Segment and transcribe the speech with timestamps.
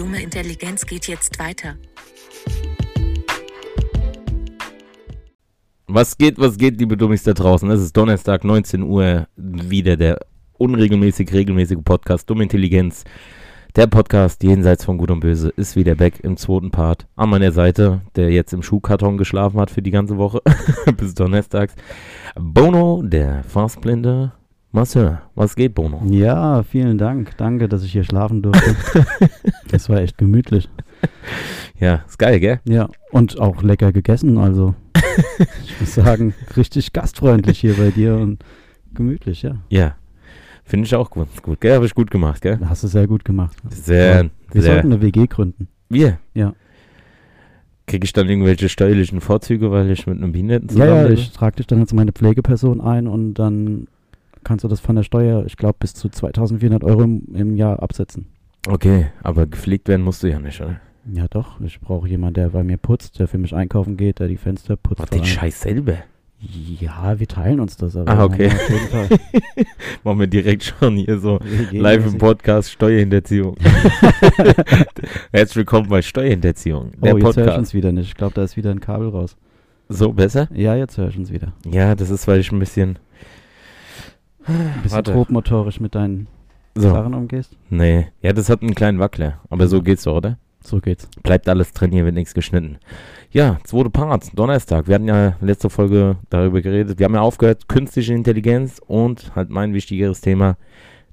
[0.00, 1.74] dumme Intelligenz geht jetzt weiter.
[5.88, 7.70] Was geht, was geht, liebe Dummies da draußen?
[7.70, 10.20] Es ist Donnerstag, 19 Uhr, wieder der
[10.56, 13.04] unregelmäßig regelmäßige Podcast Dumme Intelligenz.
[13.76, 17.06] Der Podcast jenseits von Gut und Böse ist wieder back im zweiten Part.
[17.16, 20.40] An meiner Seite, der jetzt im Schuhkarton geschlafen hat für die ganze Woche,
[20.96, 21.74] bis Donnerstags.
[22.36, 24.32] Bono, der Fastblinde
[24.72, 25.18] Marcel.
[25.34, 26.00] Was geht, Bono?
[26.08, 27.36] Ja, vielen Dank.
[27.36, 28.76] Danke, dass ich hier schlafen durfte.
[29.70, 30.68] das war echt gemütlich.
[31.78, 32.60] Ja, ist geil, gell?
[32.68, 34.38] Ja, und auch lecker gegessen.
[34.38, 34.74] Also,
[35.64, 38.44] ich muss sagen, richtig gastfreundlich hier bei dir und
[38.94, 39.56] gemütlich, ja.
[39.70, 39.96] Ja.
[40.62, 41.74] Finde ich auch gut, gut gell?
[41.74, 42.60] Habe ich gut gemacht, gell?
[42.64, 43.56] Hast du sehr gut gemacht.
[43.70, 44.72] Sehr, Ja, Wir sehr.
[44.74, 45.66] sollten eine WG gründen.
[45.88, 46.18] Wir?
[46.32, 46.54] Ja.
[47.88, 51.32] Kriege ich dann irgendwelche steuerlichen Vorzüge, weil ich mit einem Behinderten Ja, ja, zusammen ich
[51.32, 53.88] trage dich dann als meine Pflegeperson ein und dann
[54.44, 57.82] kannst du das von der Steuer, ich glaube, bis zu 2400 Euro im, im Jahr
[57.82, 58.26] absetzen.
[58.68, 60.80] Okay, aber gepflegt werden musst du ja nicht, oder?
[61.10, 61.60] Ja, doch.
[61.60, 64.76] Ich brauche jemanden, der bei mir putzt, der für mich einkaufen geht, der die Fenster
[64.76, 65.00] putzt.
[65.00, 65.24] Mach den.
[65.24, 65.94] Scheiß selber.
[66.42, 67.96] Ja, wir teilen uns das.
[67.96, 68.46] Aber Ah, okay.
[68.46, 69.08] Auf jeden Fall.
[70.04, 71.38] Machen wir direkt schon hier so
[71.70, 72.18] live im.
[72.18, 73.56] Podcast Steuerhinterziehung.
[75.32, 76.92] Herzlich willkommen bei Steuerhinterziehung.
[77.02, 78.08] Der oh, jetzt höre ich uns wieder nicht.
[78.08, 79.36] Ich glaube, da ist wieder ein Kabel raus.
[79.90, 80.48] So besser?
[80.54, 81.52] Ja, jetzt höre ich uns wieder.
[81.70, 82.98] Ja, das ist, weil ich ein bisschen.
[84.50, 85.12] Ein bisschen Warte.
[85.12, 86.26] grobmotorisch mit deinen
[86.74, 86.90] So.
[86.90, 87.56] Sachen umgehst.
[87.68, 88.08] Nee.
[88.22, 89.40] Ja, das hat einen kleinen Wackler.
[89.50, 90.38] Aber so geht's doch, oder?
[90.62, 91.08] So geht's.
[91.22, 92.78] Bleibt alles drin, hier wird nichts geschnitten.
[93.30, 94.88] Ja, zweite Part, Donnerstag.
[94.88, 96.98] Wir hatten ja letzte Folge darüber geredet.
[96.98, 100.56] Wir haben ja aufgehört, künstliche Intelligenz und halt mein wichtigeres Thema,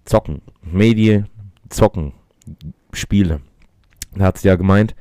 [0.04, 0.42] Zocken.
[0.64, 1.28] Medien,
[1.70, 2.14] Zocken,
[2.92, 3.40] Spiele.
[4.16, 4.96] Da hat sie ja gemeint,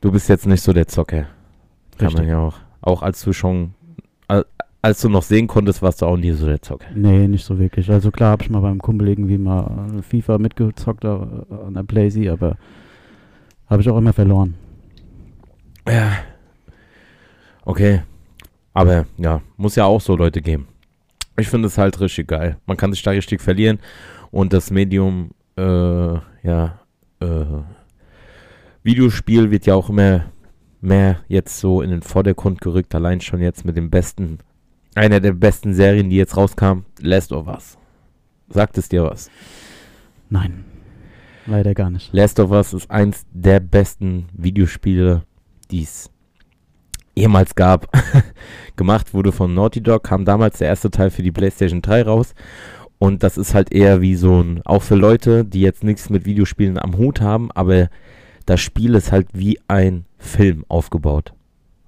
[0.00, 1.26] du bist jetzt nicht so der Zocker.
[1.98, 2.28] Kann man Richtig.
[2.28, 2.56] ja auch.
[2.80, 3.74] Auch als du schon,
[4.84, 6.84] als du noch sehen konntest, warst du auch nie so der Zocker.
[6.94, 7.90] Nee, nicht so wirklich.
[7.90, 11.84] Also klar habe ich mal beim Kumpel irgendwie mal äh, FIFA mitgezockt äh, an der
[11.84, 12.58] Playsee, aber
[13.66, 14.56] habe ich auch immer verloren.
[15.88, 16.12] Ja.
[17.64, 18.02] Okay.
[18.74, 20.68] Aber ja, muss ja auch so Leute geben.
[21.38, 22.58] Ich finde es halt richtig geil.
[22.66, 23.78] Man kann sich da richtig verlieren
[24.30, 26.78] und das Medium, äh, ja,
[27.20, 27.44] äh,
[28.82, 30.26] Videospiel wird ja auch immer
[30.82, 32.94] mehr jetzt so in den Vordergrund gerückt.
[32.94, 34.40] Allein schon jetzt mit dem besten,
[34.94, 37.78] einer der besten Serien, die jetzt rauskam, Last of Us.
[38.48, 39.30] Sagt es dir was?
[40.30, 40.64] Nein,
[41.46, 42.12] leider gar nicht.
[42.12, 45.22] Last of Us ist eins der besten Videospiele,
[45.70, 46.10] die es
[47.14, 47.88] jemals gab.
[48.76, 52.34] Gemacht wurde von Naughty Dog, kam damals der erste Teil für die PlayStation 3 raus.
[52.98, 56.24] Und das ist halt eher wie so ein, auch für Leute, die jetzt nichts mit
[56.24, 57.88] Videospielen am Hut haben, aber
[58.46, 61.34] das Spiel ist halt wie ein Film aufgebaut.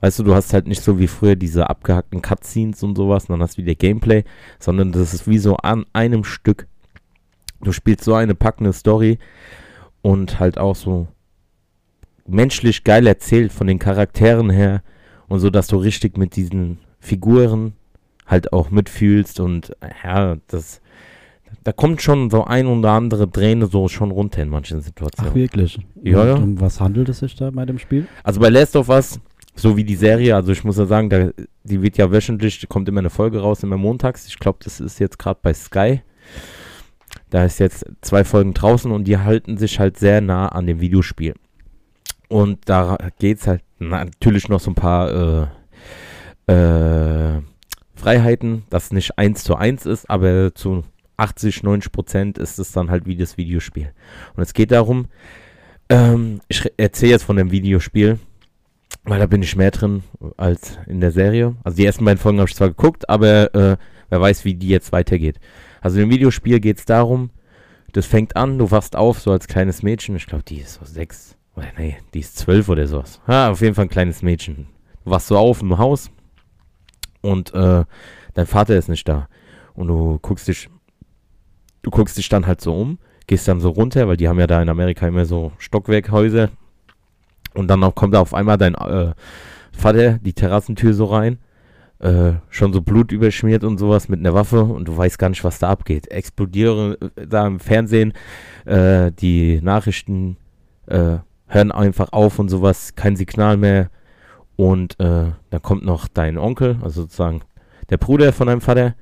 [0.01, 3.35] Weißt du, du hast halt nicht so wie früher diese abgehackten Cutscenes und sowas, und
[3.35, 4.25] dann hast du wieder Gameplay,
[4.59, 6.67] sondern das ist wie so an einem Stück.
[7.63, 9.19] Du spielst so eine packende Story
[10.03, 11.09] und halt auch so
[12.27, 14.83] menschlich geil erzählt von den Charakteren her
[15.29, 17.73] und so, dass du richtig mit diesen Figuren
[18.27, 19.73] halt auch mitfühlst und
[20.05, 20.81] ja, das
[21.63, 25.35] da kommt schon so ein oder andere Träne so schon runter in manchen Ach, Situationen.
[25.35, 25.79] wirklich?
[26.03, 26.35] Ja, Und ja.
[26.35, 28.07] Um was handelt es sich da bei dem Spiel?
[28.23, 29.21] Also bei Last of Us,
[29.57, 31.31] so wie die Serie, also ich muss ja sagen, da,
[31.65, 34.27] die wird ja wöchentlich, kommt immer eine Folge raus, immer montags.
[34.27, 36.03] Ich glaube, das ist jetzt gerade bei Sky.
[37.31, 40.81] Da ist jetzt zwei Folgen draußen und die halten sich halt sehr nah an dem
[40.81, 41.35] Videospiel.
[42.29, 45.49] Und da geht es halt natürlich noch so ein paar
[46.47, 47.41] äh, äh,
[47.95, 50.85] Freiheiten, dass nicht eins zu eins ist, aber zu
[51.17, 53.93] 80, 90 Prozent ist es dann halt wie das Videospiel.
[54.35, 55.07] Und es geht darum,
[55.89, 58.19] ähm, ich erzähle jetzt von dem Videospiel,
[59.07, 60.03] weil da bin ich mehr drin
[60.37, 61.55] als in der Serie.
[61.65, 63.77] Also die ersten beiden Folgen habe ich zwar geguckt, aber äh,
[64.11, 65.39] wer weiß, wie die jetzt weitergeht.
[65.81, 67.31] Also im Videospiel geht es darum,
[67.93, 70.85] das fängt an, du wachst auf, so als kleines Mädchen, ich glaube, die ist so
[70.85, 73.21] sechs, oder nee, die ist zwölf oder sowas.
[73.29, 74.67] Ja, auf jeden Fall ein kleines Mädchen.
[75.05, 76.11] Du wachst so auf im Haus
[77.21, 77.85] und äh,
[78.35, 79.29] dein Vater ist nicht da.
[79.75, 80.69] Und du guckst dich,
[81.83, 82.99] du guckst dich dann halt so um,
[83.29, 86.51] gehst dann so runter, weil die haben ja da in Amerika immer so Stockwerkhäuser.
[87.57, 89.13] Und dann kommt da auf einmal dein äh,
[89.73, 91.39] Vater die Terrassentür so rein,
[91.99, 95.45] äh, schon so Blut überschmiert und sowas mit einer Waffe und du weißt gar nicht,
[95.45, 96.11] was da abgeht.
[96.11, 98.13] Explodiere äh, da im Fernsehen,
[98.65, 100.37] äh, die Nachrichten
[100.87, 103.91] äh, hören einfach auf und sowas, kein Signal mehr.
[104.57, 107.43] Und äh, dann kommt noch dein Onkel, also sozusagen
[107.91, 108.95] der Bruder von deinem Vater.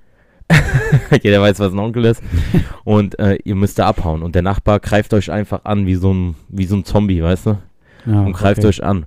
[1.23, 2.23] Jeder weiß, was ein Onkel ist.
[2.85, 4.23] und ihr müsst da abhauen.
[4.23, 7.47] Und der Nachbar greift euch einfach an, wie so ein, wie so ein Zombie, weißt
[7.47, 7.59] du?
[8.07, 8.69] Ja, und greift okay.
[8.69, 9.07] euch an.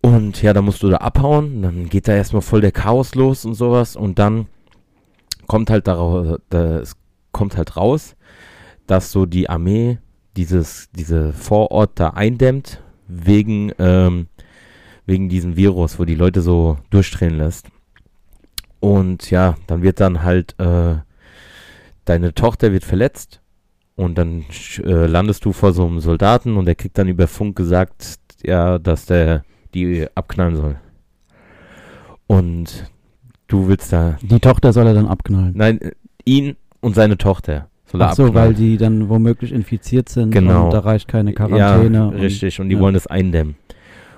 [0.00, 1.62] Und ja, da musst du da abhauen.
[1.62, 3.96] Dann geht da erstmal voll der Chaos los und sowas.
[3.96, 4.46] Und dann
[5.46, 6.96] kommt halt daraus, da, es
[7.30, 8.16] kommt halt raus,
[8.86, 9.98] dass so die Armee
[10.36, 14.28] dieses, diese Vorort da eindämmt, wegen, ähm,
[15.06, 17.68] wegen diesem Virus, wo die Leute so durchdrehen lässt.
[18.80, 20.96] Und ja, dann wird dann halt, äh,
[22.04, 23.41] deine Tochter wird verletzt
[23.96, 24.44] und dann
[24.84, 28.78] äh, landest du vor so einem Soldaten und der kriegt dann über Funk gesagt, ja,
[28.78, 29.44] dass der
[29.74, 30.76] die abknallen soll.
[32.26, 32.90] Und
[33.48, 34.16] du willst da.
[34.22, 35.52] Die Tochter soll er dann abknallen.
[35.54, 35.80] Nein,
[36.24, 38.48] ihn und seine Tochter soll er Ach so, abknallen.
[38.50, 40.64] weil die dann womöglich infiziert sind Genau.
[40.66, 41.96] und da reicht keine Quarantäne.
[41.98, 42.60] Ja, und- richtig.
[42.60, 42.80] Und die ja.
[42.80, 43.56] wollen das eindämmen.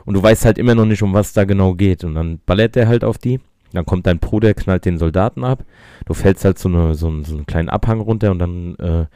[0.05, 2.05] Und du weißt halt immer noch nicht, um was da genau geht.
[2.05, 3.41] Und dann ballert der halt auf die.
[3.73, 5.65] Dann kommt dein Bruder, knallt den Soldaten ab.
[6.05, 9.07] Du fällst halt so, eine, so, einen, so einen kleinen Abhang runter und dann äh,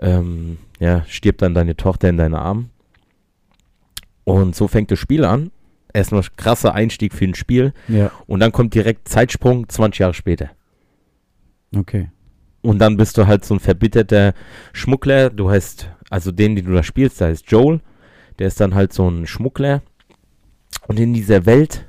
[0.00, 2.70] ähm, ja, stirbt dann deine Tochter in deinen Armen.
[4.24, 5.50] Und so fängt das Spiel an.
[5.92, 7.72] Erstmal krasser Einstieg für ein Spiel.
[7.88, 10.50] Ja, Und dann kommt direkt Zeitsprung 20 Jahre später.
[11.76, 12.10] okay.
[12.62, 14.34] Und dann bist du halt so ein verbitterter
[14.74, 15.30] Schmuggler.
[15.30, 17.80] Du heißt, also den, den du da spielst, der heißt Joel.
[18.38, 19.80] Der ist dann halt so ein Schmuggler.
[20.86, 21.86] Und in dieser Welt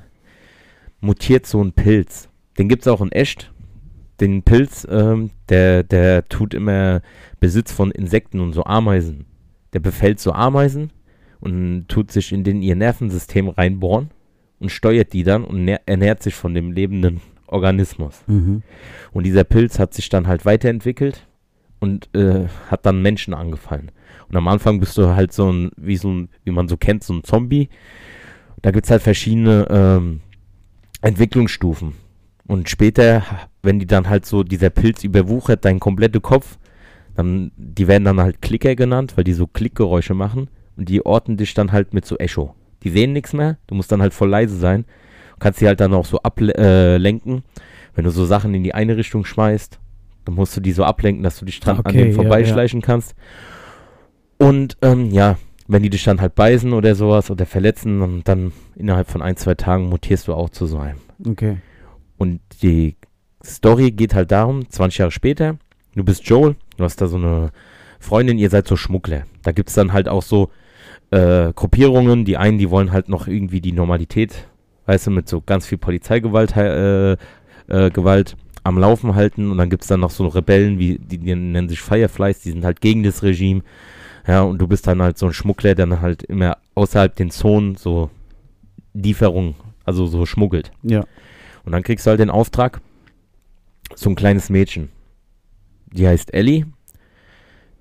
[1.02, 2.30] mutiert so ein Pilz.
[2.58, 3.52] Den gibt es auch in echt.
[4.22, 7.02] Den Pilz, ähm, der, der tut immer
[7.40, 9.26] Besitz von Insekten und so Ameisen.
[9.72, 10.92] Der befällt so Ameisen
[11.40, 14.10] und tut sich in den ihr Nervensystem reinbohren
[14.60, 18.22] und steuert die dann und nähr- ernährt sich von dem lebenden Organismus.
[18.28, 18.62] Mhm.
[19.12, 21.26] Und dieser Pilz hat sich dann halt weiterentwickelt
[21.80, 23.90] und äh, hat dann Menschen angefallen.
[24.28, 27.02] Und am Anfang bist du halt so ein, wie so ein, wie man so kennt,
[27.02, 27.68] so ein Zombie.
[28.62, 30.20] Da gibt es halt verschiedene ähm,
[31.00, 31.94] Entwicklungsstufen.
[32.46, 33.24] Und später,
[33.62, 36.58] wenn die dann halt so, dieser Pilz überwuchert deinen kompletten Kopf,
[37.14, 40.48] dann, die werden dann halt Klicker genannt, weil die so Klickgeräusche machen.
[40.76, 42.54] Und die orten dich dann halt mit so Echo.
[42.82, 44.84] Die sehen nichts mehr, du musst dann halt voll leise sein.
[45.38, 47.38] Kannst sie halt dann auch so ablenken.
[47.38, 47.42] Äh,
[47.94, 49.78] wenn du so Sachen in die eine Richtung schmeißt,
[50.24, 52.80] dann musst du die so ablenken, dass du dich dran an Okay, denen ja, vorbeischleichen
[52.80, 53.14] kannst.
[54.38, 55.36] Und ähm, ja,
[55.68, 59.36] wenn die dich dann halt beißen oder sowas oder verletzen, dann, dann innerhalb von ein,
[59.36, 60.98] zwei Tagen mutierst du auch zu so einem.
[61.26, 61.58] Okay.
[62.18, 62.96] Und die
[63.44, 65.56] Story geht halt darum, 20 Jahre später,
[65.94, 67.50] du bist Joel, du hast da so eine
[67.98, 69.24] Freundin, ihr seid so Schmuggler.
[69.42, 70.50] Da gibt es dann halt auch so
[71.10, 74.48] äh, Gruppierungen, die einen, die wollen halt noch irgendwie die Normalität,
[74.86, 79.70] weißt du, mit so ganz viel Polizeigewalt äh, äh, Gewalt am Laufen halten und dann
[79.70, 82.80] gibt es dann noch so Rebellen, wie die, die nennen sich Fireflies, die sind halt
[82.80, 83.62] gegen das Regime.
[84.26, 87.30] Ja, und du bist dann halt so ein Schmuggler, der dann halt immer außerhalb den
[87.30, 88.10] Zonen so
[88.94, 89.54] Lieferungen,
[89.84, 90.70] also so schmuggelt.
[90.82, 91.04] Ja.
[91.64, 92.80] Und dann kriegst du halt den Auftrag,
[93.94, 94.90] so ein kleines Mädchen.
[95.92, 96.66] Die heißt Ellie.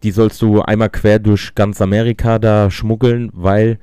[0.03, 3.79] Die sollst du einmal quer durch ganz Amerika da schmuggeln, weil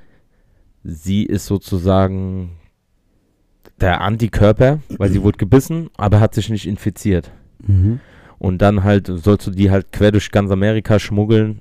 [0.83, 2.57] sie ist sozusagen
[3.81, 7.31] der Antikörper, weil sie wurde gebissen, aber hat sich nicht infiziert.
[7.65, 8.01] Mhm.
[8.39, 11.61] Und dann halt sollst du die halt quer durch ganz Amerika schmuggeln,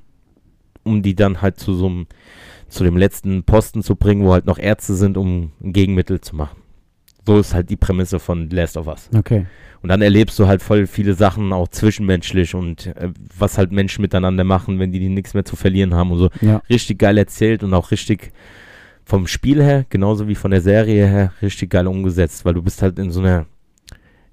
[0.84, 2.08] um die dann halt zu so einem,
[2.68, 6.36] zu dem letzten Posten zu bringen, wo halt noch Ärzte sind, um ein Gegenmittel zu
[6.36, 6.58] machen.
[7.28, 9.10] So ist halt die Prämisse von Last of Us.
[9.14, 9.46] Okay.
[9.82, 14.02] Und dann erlebst du halt voll viele Sachen, auch zwischenmenschlich und äh, was halt Menschen
[14.02, 16.30] miteinander machen, wenn die, die nichts mehr zu verlieren haben und so.
[16.40, 16.62] Ja.
[16.70, 18.32] Richtig geil erzählt und auch richtig
[19.04, 22.82] vom Spiel her, genauso wie von der Serie her, richtig geil umgesetzt, weil du bist
[22.82, 23.46] halt in so einer,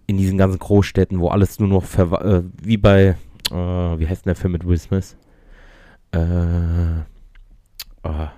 [0.07, 3.17] in diesen ganzen Großstädten, wo alles nur noch äh, wie bei,
[3.51, 5.17] äh, wie heißt denn der Film mit Will Smith?
[6.13, 6.19] Äh,
[8.05, 8.33] ah,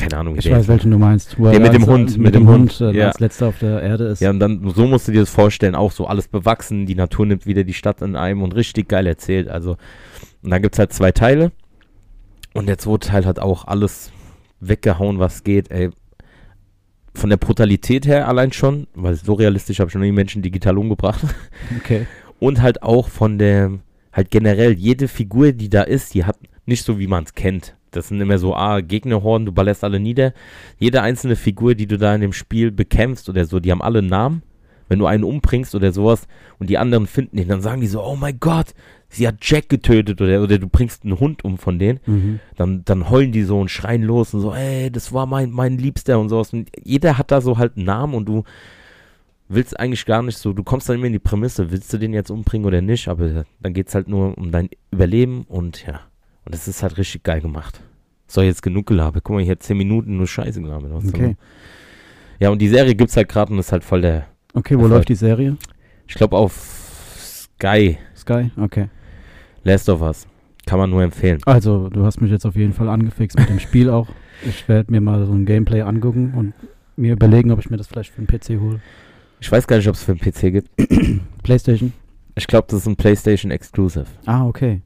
[0.00, 1.36] keine Ahnung, Ich weiß, welchen du meinst.
[1.38, 3.08] Er mit dem als- Hund, Mit, dem Hund, Hund, äh, ja.
[3.08, 4.20] als letzter auf der Erde ist.
[4.20, 7.26] Ja, und dann, so musst du dir das vorstellen, auch so alles bewachsen, die Natur
[7.26, 9.48] nimmt wieder die Stadt in einem und richtig geil erzählt.
[9.48, 9.76] Also,
[10.42, 11.52] und dann gibt es halt zwei Teile.
[12.54, 14.10] Und der zweite Teil hat auch alles
[14.60, 15.90] weggehauen, was geht, ey.
[17.14, 20.78] Von der Brutalität her allein schon, weil so realistisch habe ich noch nie Menschen digital
[20.78, 21.20] umgebracht.
[21.78, 22.06] Okay.
[22.38, 23.72] Und halt auch von der,
[24.12, 27.76] halt generell, jede Figur, die da ist, die hat nicht so, wie man es kennt.
[27.90, 30.32] Das sind immer so, ah, Gegnerhorden, du ballerst alle nieder.
[30.78, 33.98] Jede einzelne Figur, die du da in dem Spiel bekämpfst oder so, die haben alle
[33.98, 34.42] einen Namen.
[34.88, 36.26] Wenn du einen umbringst oder sowas
[36.58, 38.74] und die anderen finden ihn, dann sagen die so, oh mein Gott,
[39.08, 42.40] sie hat Jack getötet oder, oder du bringst einen Hund um von denen Mhm.
[42.56, 45.78] dann, dann heulen die so und schreien los und so, ey, das war mein, mein
[45.78, 46.52] Liebster und sowas.
[46.52, 48.42] Und jeder hat da so halt einen Namen und du
[49.48, 52.12] willst eigentlich gar nicht so, du kommst dann immer in die Prämisse, willst du den
[52.12, 56.00] jetzt umbringen oder nicht, aber dann geht es halt nur um dein Überleben und ja,
[56.50, 57.80] und das ist halt richtig geil gemacht.
[58.26, 59.22] So, jetzt genug gelabert.
[59.22, 60.90] Guck mal, hier 10 Minuten nur Scheiße gelabert.
[60.92, 61.36] Okay.
[62.40, 64.90] Ja, und die Serie gibt's halt gerade und ist halt voll der, Okay, wo Erfolg.
[64.90, 65.56] läuft die Serie?
[66.08, 66.52] ich glaube auf
[67.56, 68.50] Sky, Sky?
[68.56, 68.88] Okay.
[69.62, 70.26] Last of Us.
[70.66, 71.38] Kann man nur empfehlen.
[71.46, 74.08] Also, du hast mich jetzt auf jeden Fall angefixt mit dem Spiel auch.
[74.44, 76.52] Ich werde mir mal so ein Gameplay angucken und
[76.96, 78.80] mir überlegen, ob ich mir das vielleicht für den PC hole.
[79.38, 80.70] Ich weiß gar nicht, ob es für den PC gibt.
[81.44, 81.92] PlayStation?
[82.34, 84.06] Ich glaube, das ist ein PlayStation Exclusive.
[84.26, 84.82] Ah, okay.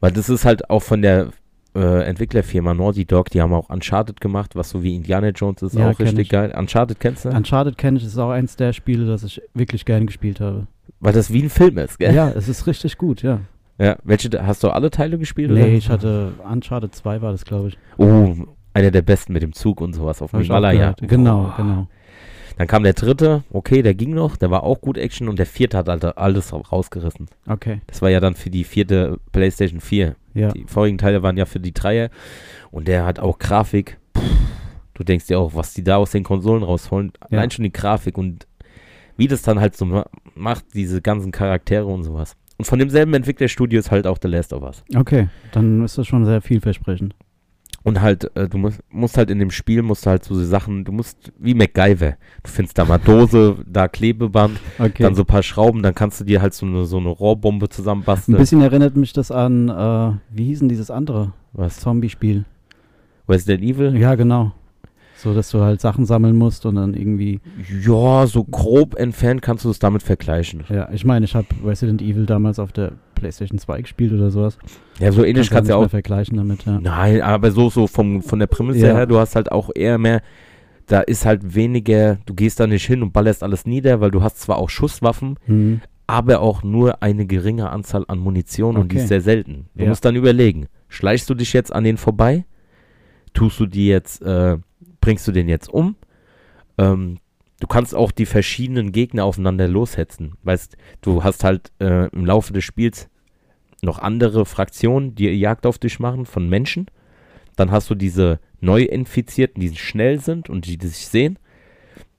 [0.00, 1.28] Weil das ist halt auch von der
[1.74, 5.74] äh, Entwicklerfirma Naughty Dog, die haben auch Uncharted gemacht, was so wie Indiana Jones ist,
[5.74, 6.28] Ja, auch richtig ich.
[6.28, 6.54] geil.
[6.56, 7.28] Uncharted kennst du?
[7.30, 10.66] Uncharted kenne ich, das ist auch eins der Spiele, das ich wirklich gern gespielt habe.
[11.00, 12.14] Weil das wie ein Film ist, gell?
[12.14, 13.40] Ja, es ist richtig gut, ja.
[13.78, 15.50] Ja, welche, hast du alle Teile gespielt?
[15.50, 15.68] Nee, oder?
[15.72, 17.78] ich hatte Uncharted 2 war das, glaube ich.
[17.98, 18.34] Oh,
[18.72, 20.94] einer der besten mit dem Zug und sowas auf dem Himalaya.
[21.02, 21.56] Genau, Oh.
[21.58, 21.88] genau.
[22.56, 25.44] Dann kam der dritte, okay, der ging noch, der war auch gut Action und der
[25.46, 27.26] vierte hat halt alles ra- rausgerissen.
[27.48, 30.16] Okay, Das war ja dann für die vierte PlayStation 4.
[30.34, 30.48] ja.
[30.52, 32.08] Die vorigen Teile waren ja für die Dreier
[32.70, 33.98] und der hat auch Grafik.
[34.94, 37.12] Du denkst dir auch, was die da aus den Konsolen rausholen.
[37.30, 37.38] Ja.
[37.38, 38.46] Allein schon die Grafik und
[39.18, 42.36] wie das dann halt so ma macht, diese ganzen Charaktere und sowas.
[42.58, 44.82] Und von demselben Entwicklerstudio ist halt auch The Last of Us.
[44.94, 47.14] Okay, dann ist das schon sehr vielversprechend.
[47.86, 50.84] Und halt, äh, du musst, musst halt in dem Spiel, musst du halt so Sachen,
[50.84, 55.04] du musst, wie MacGyver, du findest da mal Dose, da Klebeband, Okay.
[55.04, 57.66] dann so ein paar Schrauben, dann kannst du dir halt so eine, so eine Rohrbombe
[57.66, 58.36] Ein zusammenbasteln.
[58.38, 61.78] bisschen erinnert mich das an, äh, wie hieß denn dieses andere Was?
[61.78, 62.44] Zombie-Spiel?
[63.28, 63.96] Resident Evil?
[63.96, 64.50] Ja, genau.
[65.16, 67.40] So, dass du halt Sachen sammeln musst und dann irgendwie.
[67.86, 70.64] Ja, so grob entfernt kannst du es damit vergleichen.
[70.68, 74.56] Ja, ich meine, ich habe Resident Evil damals auf der PlayStation 2 gespielt oder sowas.
[75.00, 75.90] Ja, so ähnlich kannst du ja auch.
[75.90, 76.78] vergleichen damit, ja.
[76.80, 78.94] Nein, aber so, so vom, von der Prämisse Ja.
[78.94, 80.22] her, du hast halt auch eher mehr,
[80.86, 84.22] da ist halt weniger, du gehst da nicht hin und ballerst alles nieder, weil du
[84.22, 85.80] hast zwar auch Schusswaffen, Mhm.
[86.06, 89.02] aber auch nur eine geringe Anzahl an Munition und die Okay.
[89.02, 89.66] ist sehr selten.
[89.74, 89.88] Du Ja.
[89.88, 92.44] musst dann überlegen, schleichst du dich jetzt an den vorbei?
[93.34, 94.58] Tust du die jetzt, äh,
[95.00, 95.96] bringst du den jetzt um?
[96.78, 97.18] Ähm,
[97.60, 100.34] du kannst auch die verschiedenen Gegner aufeinander loshetzen.
[100.42, 103.08] Weißt, du hast halt äh, im Laufe des Spiels
[103.82, 106.86] noch andere Fraktionen, die Jagd auf dich machen von Menschen.
[107.56, 111.38] Dann hast du diese Neu-Infizierten, die schnell sind und die, die sich sehen.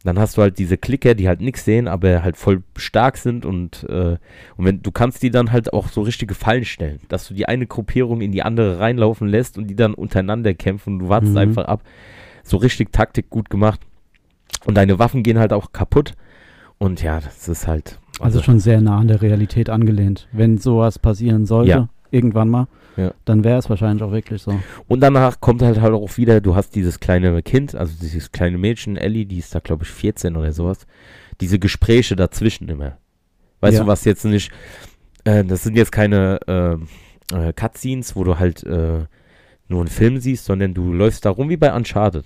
[0.04, 3.46] Dann hast du halt diese Klicker, die halt nichts sehen, aber halt voll stark sind
[3.46, 4.18] und, äh,
[4.56, 7.48] und wenn du kannst die dann halt auch so richtige Fallen stellen, dass du die
[7.48, 11.34] eine Gruppierung in die andere reinlaufen lässt und die dann untereinander kämpfen und du wartest
[11.34, 11.40] Mhm.
[11.40, 11.84] einfach ab.
[12.44, 13.82] So richtig Taktik gut gemacht.
[14.66, 16.14] Und deine Waffen gehen halt auch kaputt.
[16.78, 18.00] Und ja, das ist halt.
[18.20, 20.28] Also schon sehr nah an der Realität angelehnt.
[20.32, 21.90] Wenn sowas passieren sollte, Ja.
[22.12, 23.12] irgendwann mal, Ja.
[23.26, 24.60] dann wäre es wahrscheinlich auch wirklich so.
[24.88, 28.58] Und danach kommt halt halt auch wieder, du hast dieses kleine Kind, also dieses kleine
[28.58, 30.88] Mädchen, Ellie, die ist da glaube ich 14 oder sowas.
[31.42, 32.98] Diese Gespräche dazwischen immer.
[33.62, 33.84] Weißt Ja.
[33.84, 34.52] du, was jetzt nicht,
[35.24, 39.06] äh, das sind jetzt keine äh, äh, Cutscenes, wo du halt äh,
[39.70, 42.26] nur einen Film siehst, sondern du läufst da rum wie bei Uncharted.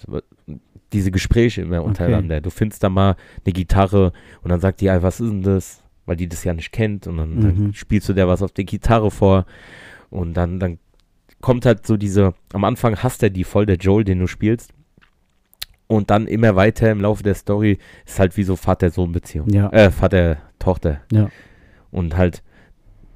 [0.93, 2.41] Diese Gespräche immer untereinander.
[2.41, 4.11] Du findest da mal eine Gitarre
[4.43, 5.81] und dann sagt die, ja, was ist denn das?
[6.05, 7.73] Weil die das ja nicht kennt und dann, dann Mhm.
[7.73, 9.45] spielst du der was auf der Gitarre vor
[10.09, 10.79] und dann, dann
[11.39, 14.73] kommt halt so diese, am Anfang hasst er die voll, der Joel, den du spielst.
[15.87, 19.49] Und dann immer weiter im Laufe der Story ist halt wie so Vater-Sohn-Beziehung.
[19.49, 19.69] Ja.
[19.71, 21.01] Äh, Vater-Tochter.
[21.11, 21.29] Ja.
[21.91, 22.43] Und halt,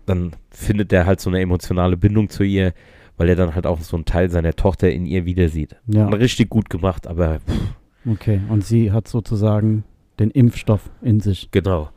[0.05, 2.73] dann findet er halt so eine emotionale Bindung zu ihr,
[3.17, 5.75] weil er dann halt auch so einen Teil seiner Tochter in ihr wieder sieht.
[5.87, 7.75] Ja, richtig gut gemacht, aber pff,
[8.11, 8.41] okay.
[8.49, 9.83] Und sie hat sozusagen
[10.19, 11.49] den Impfstoff in sich.
[11.51, 11.89] genau.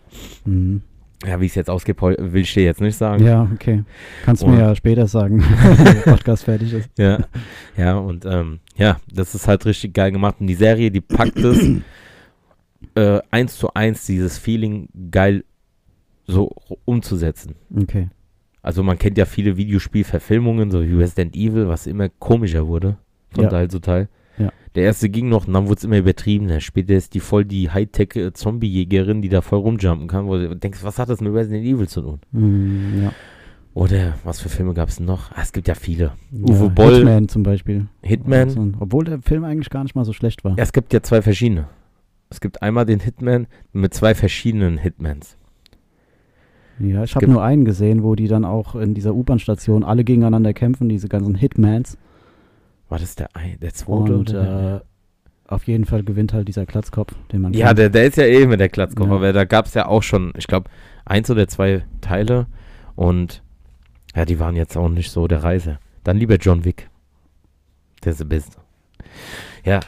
[0.44, 0.82] Mhm.
[1.26, 3.24] Ja, wie es jetzt ausgeht, will ich dir jetzt nicht sagen.
[3.24, 3.82] Ja, okay.
[4.24, 5.42] Kannst Und- mir ja später sagen,
[5.76, 6.88] wenn der Podcast fertig ist.
[6.96, 7.26] Ja,
[7.76, 10.36] ja, und ähm, ja, das ist halt richtig geil gemacht.
[10.38, 11.60] Und die Serie, die packt es
[12.94, 15.44] äh, eins zu eins, dieses Feeling geil
[16.28, 16.52] so
[16.84, 17.56] umzusetzen.
[17.76, 18.08] Okay.
[18.62, 22.96] Also man kennt ja viele Videospielverfilmungen, so wie Resident Evil, was immer komischer wurde,
[23.30, 23.50] von Ja.
[23.50, 24.08] Teil zu Teil.
[24.38, 24.52] Ja.
[24.74, 26.60] Der erste ging noch und dann wurde es immer übertriebener.
[26.60, 30.98] Später ist die voll die Hightech-Zombie-Jägerin, die da voll rumjumpen kann, wo du denkst, was
[30.98, 32.20] hat das mit Resident Evil zu tun?
[32.32, 33.12] Mhm, ja.
[33.74, 35.30] Oder was für Filme gab es noch?
[35.32, 36.12] Ah, es gibt ja viele.
[36.32, 36.40] ja.
[36.54, 36.96] Uwe Boll.
[36.96, 37.86] Hitman zum Beispiel.
[38.02, 38.50] Hitman.
[38.50, 40.56] So ein- Obwohl der Film eigentlich gar nicht mal so schlecht war.
[40.56, 41.68] Ja, es gibt ja zwei verschiedene.
[42.30, 45.36] Es gibt einmal den Hitman mit zwei verschiedenen Hitmans.
[46.80, 50.04] Ja, ich habe gibt- nur einen gesehen, wo die dann auch in dieser U-Bahn-Station alle
[50.04, 51.98] gegeneinander kämpfen, diese ganzen Hitmans.
[52.88, 54.16] War das der, ein, der zweite?
[54.16, 54.80] Und äh,
[55.48, 57.78] auf jeden Fall gewinnt halt dieser Glatzkopf, den man ja, kennt.
[57.78, 59.14] der, der ist ja eh mit der Glatzkopf, Ja.
[59.16, 60.70] aber da gab es ja auch schon, ich glaube,
[61.04, 62.46] eins oder zwei Teile
[62.96, 63.42] und
[64.14, 65.78] ja, die waren jetzt auch nicht so der Reise.
[66.04, 66.88] Dann lieber John Wick.
[68.04, 68.56] Der ist der Beste.
[69.64, 69.80] Ja.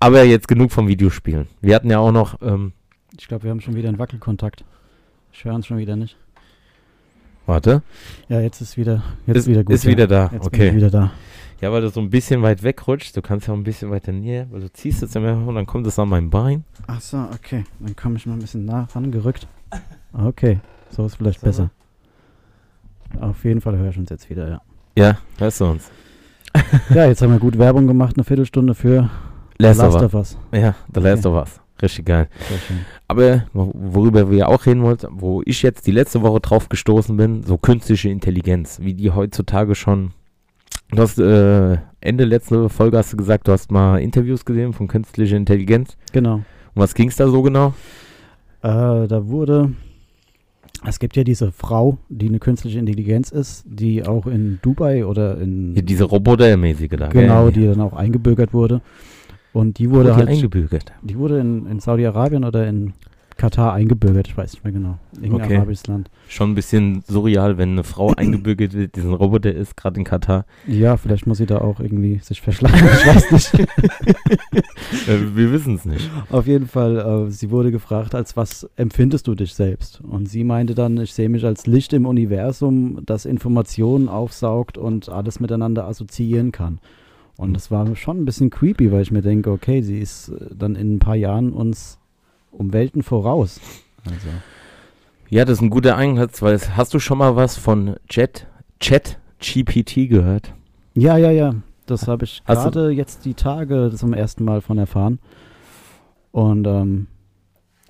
[0.00, 1.48] Aber jetzt genug vom Videospielen.
[1.60, 2.72] Wir hatten ja auch noch, ähm,
[3.18, 4.64] Ich glaube, wir haben schon wieder einen Wackelkontakt.
[5.36, 6.16] Ich höre uns schon wieder nicht.
[7.44, 7.82] warte,
[8.28, 9.74] Ja, jetzt ist wieder, jetzt ist, wieder gut.
[9.74, 9.90] ist ja.
[9.90, 10.30] wieder da.
[10.32, 10.74] Jetzt okay.
[10.74, 11.12] wieder da.
[11.60, 14.12] Ja, weil du so ein bisschen weit wegrutschst, du kannst ja auch ein bisschen weiter
[14.12, 16.64] näher, weil du ziehst jetzt immer und dann kommt es an mein Bein.
[16.86, 17.64] Ach so, okay.
[17.80, 19.46] Dann komme ich mal ein bisschen nah rangerückt.
[20.12, 21.46] Okay, so ist vielleicht So.
[21.46, 21.70] besser.
[23.20, 24.60] Auf jeden Fall höre ich uns jetzt wieder, ja.
[24.98, 25.90] Ja, hörst du uns.
[26.94, 29.08] ja, jetzt haben wir gut Werbung gemacht, eine Viertelstunde für
[29.58, 30.02] Last, Last of Us.
[30.02, 30.38] of Us.
[30.62, 31.36] Ja, The Last Okay.
[31.36, 31.60] of Us.
[31.82, 32.28] Richtig geil.
[33.08, 37.16] Aber wo- worüber wir auch reden wollten, wo ich jetzt die letzte Woche drauf gestoßen
[37.16, 40.12] bin, so künstliche Intelligenz, wie die heutzutage schon.
[40.90, 44.86] Du hast äh, Ende letzte Folge hast du gesagt, du hast mal Interviews gesehen von
[44.88, 45.96] künstlicher Intelligenz.
[46.12, 46.36] Genau.
[46.36, 47.74] Und was ging es da so genau?
[48.62, 49.72] Äh, da wurde,
[50.86, 55.38] es gibt ja diese Frau, die eine künstliche Intelligenz ist, die auch in Dubai oder
[55.40, 57.08] in, Hier diese Robotermäßige da.
[57.08, 57.52] genau, gell?
[57.52, 58.80] die dann auch eingebürgert wurde.
[59.56, 60.92] Und die Wurde wurde halt, eingebürgert.
[61.00, 62.92] die wurde in, in Saudi-Arabien oder in
[63.38, 64.98] Katar eingebürgert, ich weiß nicht mehr genau.
[65.14, 65.56] Irgendein Okay.
[65.56, 66.10] arabisches Land.
[66.28, 70.44] Schon ein bisschen surreal, wenn eine Frau eingebürgert wird, diesen Roboter ist, gerade in Katar.
[70.66, 73.52] Ja, vielleicht muss sie da auch irgendwie sich verschlagen, ich weiß nicht.
[75.08, 76.10] Äh, wir wissen es nicht.
[76.30, 80.00] Auf jeden Fall, äh, sie wurde gefragt, als was empfindest du dich selbst?
[80.00, 85.08] Und sie meinte dann, ich sehe mich als Licht im Universum, das Informationen aufsaugt und
[85.08, 86.78] alles miteinander assoziieren kann.
[87.36, 90.54] Und das war schon ein bisschen creepy, weil ich mir denke, okay, sie ist äh,
[90.54, 91.98] dann in ein paar Jahren uns
[92.50, 93.60] um Welten voraus.
[94.04, 94.28] Also,
[95.28, 98.46] Ja, das ist ein guter Einsatz, weil hast du schon mal was von Chat,
[98.80, 100.54] Chat GPT gehört?
[100.94, 101.54] ja, ja, ja.
[101.86, 105.20] Das habe ich gerade jetzt die Tage zum ersten Mal von erfahren.
[106.32, 107.06] Und ähm,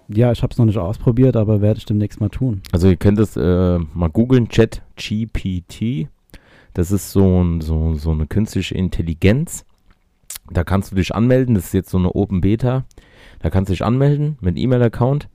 [0.09, 2.61] ja, ich habe es noch nicht ausprobiert, aber werde ich demnächst mal tun.
[2.73, 6.09] Also ihr könnt es äh, mal googeln, Chat GPT.
[6.76, 9.64] Das ist so, ein, so, so eine künstliche Intelligenz.
[10.50, 12.85] Da kannst du dich anmelden, das ist jetzt so eine Open Beta.
[13.38, 15.30] Da kannst du dich anmelden mit E-Mail-Account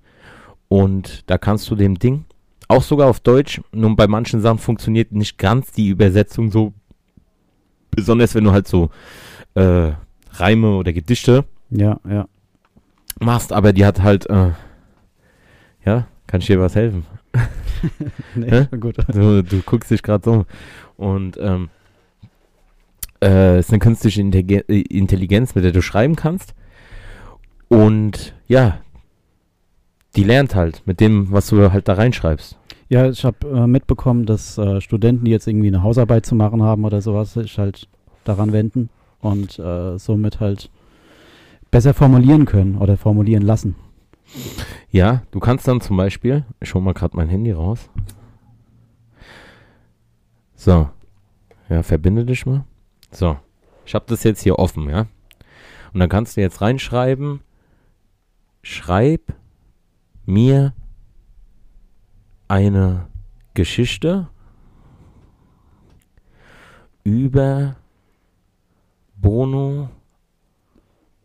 [0.68, 2.26] und da kannst du dem Ding,
[2.68, 6.74] auch sogar auf Deutsch, nur bei manchen Sachen funktioniert nicht ganz die Übersetzung so,
[7.90, 8.92] besonders wenn du halt so
[9.56, 9.94] äh,
[10.34, 12.28] Reime oder Gedichte Ja, ja.
[13.20, 14.52] machst, aber die hat halt, äh,
[15.84, 17.04] ja, kann ich dir was helfen?
[18.36, 18.98] Nee, gut.
[19.12, 20.46] Du, du guckst dich gerade so.
[20.98, 21.70] Und ähm,
[23.24, 26.54] äh, ist eine künstliche Intelligen- Intelligenz, mit der du schreiben kannst.
[27.70, 28.80] Und ja,
[30.16, 32.58] die lernt halt mit dem, was du halt da reinschreibst.
[32.90, 36.62] Ja, ich habe äh, mitbekommen, dass äh, Studenten, die jetzt irgendwie eine Hausarbeit zu machen
[36.62, 37.88] haben oder sowas, sich halt
[38.26, 38.90] daran wenden
[39.22, 40.70] und äh, somit halt
[41.72, 43.76] besser formulieren können oder formulieren lassen.
[44.90, 47.90] Ja, du kannst dann zum Beispiel, ich hol mal gerade mein Handy raus.
[50.56, 50.90] So.
[51.70, 52.66] Ja, verbinde dich mal.
[53.12, 53.38] So.
[53.86, 55.08] Ich habe das jetzt hier offen, ja.
[55.94, 57.42] Und dann kannst du jetzt reinschreiben,
[58.62, 59.34] schreib
[60.26, 60.74] mir
[62.48, 63.08] eine
[63.54, 64.30] Geschichte
[67.04, 67.76] über
[69.16, 69.90] Bono,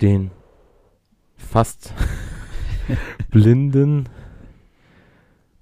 [0.01, 0.31] den
[1.37, 1.95] fast
[3.31, 4.09] blinden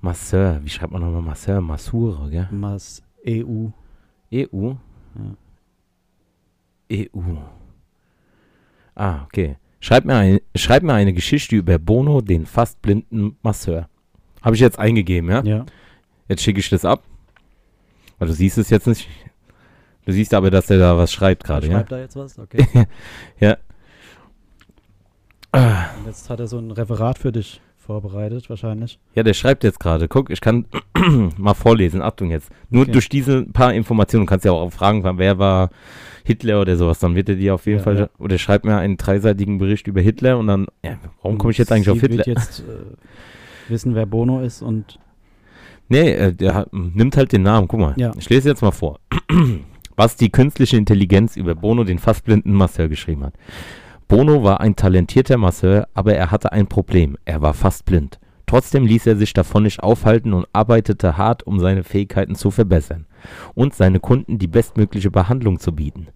[0.01, 0.61] Masseur.
[0.63, 1.61] Wie schreibt man nochmal Masseur?
[1.61, 2.49] Massure, gell?
[2.51, 3.69] Mas EU.
[4.33, 4.73] EU?
[6.91, 7.07] Ja.
[7.15, 7.37] EU.
[8.95, 9.57] Ah, okay.
[9.81, 13.89] Schreib mir, ein, schreib mir eine Geschichte über Bono, den fast blinden Masseur.
[14.43, 15.43] Habe ich jetzt eingegeben, ja?
[15.43, 15.67] Ja.
[16.29, 17.03] Jetzt schicke ich das ab.
[18.19, 19.09] Weil du siehst es jetzt nicht.
[20.07, 21.79] Du siehst aber, dass er da was schreibt gerade, ja?
[21.79, 22.39] Schreibt da jetzt was?
[22.39, 22.67] Okay.
[23.41, 23.57] Ja.
[25.55, 28.99] Und jetzt hat er so ein Referat für dich vorbereitet, wahrscheinlich.
[29.15, 30.09] Ja, der schreibt jetzt gerade.
[30.09, 30.65] Guck, ich kann
[31.37, 32.01] mal vorlesen.
[32.03, 32.51] Achtung jetzt.
[32.71, 32.93] Nur Okay.
[32.93, 35.71] durch diese paar Informationen kannst du ja auch fragen, wer war
[36.25, 36.99] Hitler oder sowas.
[36.99, 37.99] Dann wird er dir auf jeden Ja, Fall.
[37.99, 38.09] ja.
[38.19, 40.67] Oder schreibt mir einen dreiseitigen Bericht über Hitler und dann.
[40.83, 42.25] Ja, warum komme ich jetzt eigentlich auf Hitler?
[42.25, 44.99] Wird jetzt äh, wissen, wer Bono ist und
[45.91, 47.69] Nee, äh, der hat, nimmt halt den Namen.
[47.69, 47.93] Guck mal.
[47.99, 48.13] Ja.
[48.19, 48.99] Ich lese jetzt mal vor.
[49.97, 53.35] Was die künstliche Intelligenz über Bono, den fast blinden Masseur, geschrieben hat.
[54.15, 57.17] Bono war ein talentierter Masseur, aber er hatte ein Problem.
[57.25, 58.21] Er war fast blind.
[58.47, 63.07] Trotzdem ließ er sich davon nicht aufhalten und arbeitete hart, um seine Fähigkeiten zu verbessern
[63.55, 66.07] und seine Kunden die bestmögliche Behandlung zu bieten.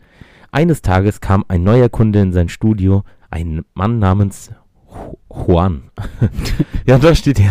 [0.53, 4.53] Eines Tages kam ein neuer Kunde in sein Studio, ein Mann namens
[4.89, 5.91] Ju- Juan.
[6.87, 7.51] ja, da steht hier.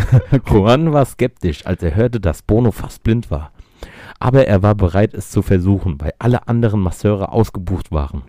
[0.49, 3.51] Juan war skeptisch, als er hörte, dass Bono fast blind war.
[4.17, 8.23] Aber er war bereit, es zu versuchen, weil alle anderen Masseure ausgebucht waren.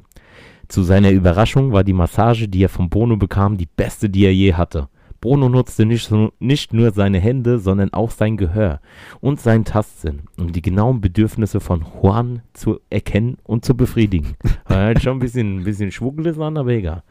[0.68, 4.34] Zu seiner Überraschung war die Massage, die er von Bono bekam, die beste, die er
[4.34, 4.88] je hatte.
[5.20, 8.80] Bono nutzte nicht, nicht nur seine Hände, sondern auch sein Gehör
[9.20, 14.36] und seinen Tastsinn, um die genauen Bedürfnisse von Juan zu erkennen und zu befriedigen.
[14.68, 17.02] Er hat schon ein bisschen, ein bisschen Schwuggles an, aber egal.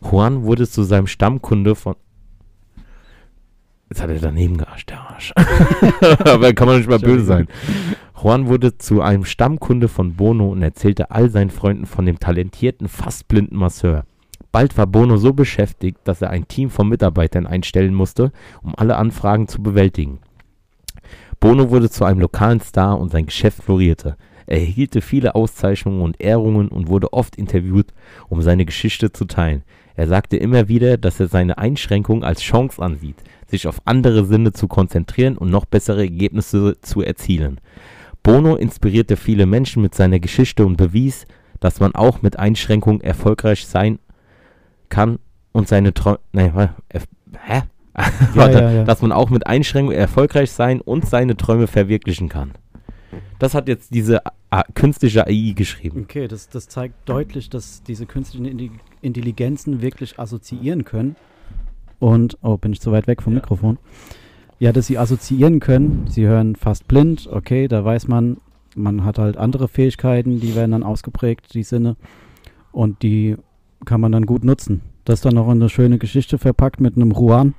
[0.00, 1.96] Juan wurde zu seinem Stammkunde von.
[3.90, 5.34] Jetzt hat er daneben gearscht, der Arsch.
[6.24, 7.48] aber kann man nicht mal böse sein.
[8.22, 12.86] Juan wurde zu einem Stammkunde von Bono und erzählte all seinen Freunden von dem talentierten,
[12.86, 14.04] fast blinden Masseur.
[14.52, 18.30] Bald war Bono so beschäftigt, dass er ein Team von Mitarbeitern einstellen musste,
[18.62, 20.18] um alle Anfragen zu bewältigen.
[21.38, 24.16] Bono wurde zu einem lokalen Star und sein Geschäft florierte.
[24.46, 27.94] Er erhielt viele Auszeichnungen und Ehrungen und wurde oft interviewt,
[28.28, 29.62] um seine Geschichte zu teilen.
[29.94, 34.52] Er sagte immer wieder, dass er seine Einschränkung als Chance ansieht, sich auf andere Sinne
[34.52, 37.60] zu konzentrieren und noch bessere Ergebnisse zu erzielen.
[38.22, 41.26] Bono inspirierte viele Menschen mit seiner Geschichte und bewies,
[41.60, 43.98] dass man auch mit Einschränkungen erfolgreich sein
[44.88, 45.18] kann
[45.52, 46.20] und seine Träume.
[46.32, 47.62] Nee, hä?
[48.34, 48.84] Warte, ja, ja.
[48.84, 52.52] dass man auch mit Einschränkungen erfolgreich sein und seine Träume verwirklichen kann.
[53.38, 56.02] Das hat jetzt diese A künstliche AI geschrieben.
[56.02, 61.16] Okay, das, das zeigt deutlich, dass diese künstlichen Intelligenzen wirklich assoziieren können.
[61.98, 63.40] Und, oh, bin ich zu weit weg vom Ja.
[63.40, 63.78] Mikrofon?
[64.60, 66.04] Ja, dass sie assoziieren können.
[66.06, 68.36] Sie hören fast blind, okay, da weiß man,
[68.76, 71.96] man hat halt andere Fähigkeiten, die werden dann ausgeprägt, die Sinne.
[72.70, 73.36] Und die
[73.86, 74.82] kann man dann gut nutzen.
[75.04, 77.54] Das ist dann noch eine schöne Geschichte verpackt mit einem Ruan,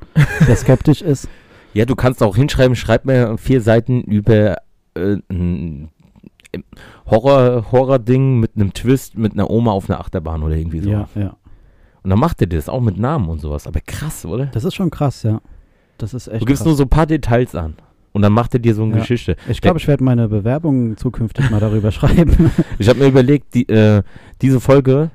[0.48, 1.28] der skeptisch ist.
[1.74, 4.58] Ja, du kannst auch hinschreiben, schreib mir vier Seiten über
[4.94, 5.90] äh, ein
[7.08, 10.92] Horror, Horror-Ding mit einem Twist mit einer Oma auf einer Achterbahn oder irgendwie so.
[10.92, 11.36] Ja, ja.
[12.04, 13.66] Und dann macht er das auch mit Namen und sowas.
[13.68, 14.48] Aber krass, oder?
[14.48, 15.42] Das ist schon krass, ja.
[16.02, 16.68] Das ist echt Du gibst krass.
[16.68, 17.76] nur so ein paar Details an.
[18.14, 19.00] Und dann macht er dir so eine Ja.
[19.00, 19.36] Geschichte.
[19.48, 22.52] Ich glaube, ich werde meine Bewerbung zukünftig mal darüber schreiben.
[22.78, 24.04] Ich habe mir überlegt, die, äh,
[24.42, 25.12] diese Folge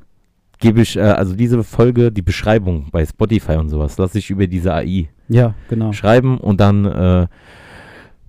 [0.58, 4.46] gebe ich, äh, also diese Folge, die Beschreibung bei Spotify und sowas, lasse ich über
[4.46, 5.92] diese AI ja, genau.
[5.92, 7.26] schreiben und dann äh,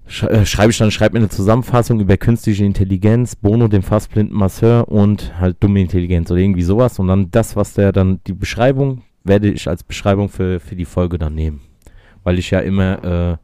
[0.07, 4.11] sch äh, schreibe ich dann, schreib mir eine Zusammenfassung über künstliche Intelligenz, Bono, den fast
[4.11, 8.19] blinden Masseur und halt dumme Intelligenz oder irgendwie sowas und dann das, was der dann,
[8.27, 11.61] die Beschreibung, werde ich als Beschreibung für, für die Folge dann nehmen.
[12.27, 13.37] Weil ich ja immer äh,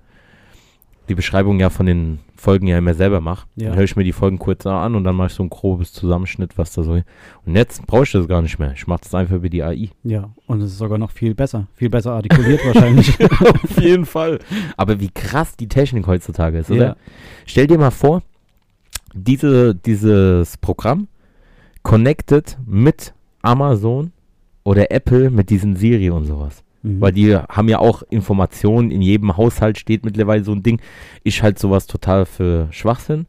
[1.07, 3.47] die Beschreibung ja von den Folgen ja immer selber mache.
[3.55, 3.69] Ja.
[3.69, 5.93] Dann höre ich mir die Folgen kurz an und dann mache ich so ein grobes
[5.93, 6.91] Zusammenschnitt, was da so.
[6.91, 8.73] Und jetzt brauche ich das gar nicht mehr.
[8.75, 9.91] Ich mache das einfach über die AI.
[10.03, 11.67] Ja, und es ist sogar noch viel besser.
[11.75, 13.17] Viel besser artikuliert wahrscheinlich.
[13.41, 14.39] Auf jeden Fall.
[14.75, 16.85] Aber wie krass die Technik heutzutage ist, oder?
[16.85, 16.95] Ja.
[17.45, 18.21] Stell dir mal vor,
[19.13, 21.07] diese, dieses Programm
[21.83, 24.11] connected mit Amazon
[24.65, 26.65] oder Apple mit diesen Siri und sowas.
[26.83, 27.01] Mhm.
[27.01, 30.79] Weil die haben ja auch Informationen, in jedem Haushalt steht mittlerweile so ein Ding.
[31.23, 33.25] Ich halte sowas total für Schwachsinn.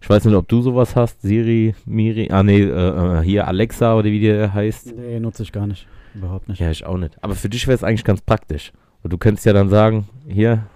[0.00, 3.96] Ich weiß nicht, ob du sowas hast, Siri, Miri, ah nee, äh, äh, hier Alexa
[3.96, 4.94] oder wie der heißt.
[4.96, 5.86] Nee, nutze ich gar nicht.
[6.14, 6.60] Überhaupt nicht.
[6.60, 7.16] Ja, ich auch nicht.
[7.22, 8.72] Aber für dich wäre es eigentlich ganz praktisch.
[9.02, 10.66] Und du könntest ja dann sagen, hier,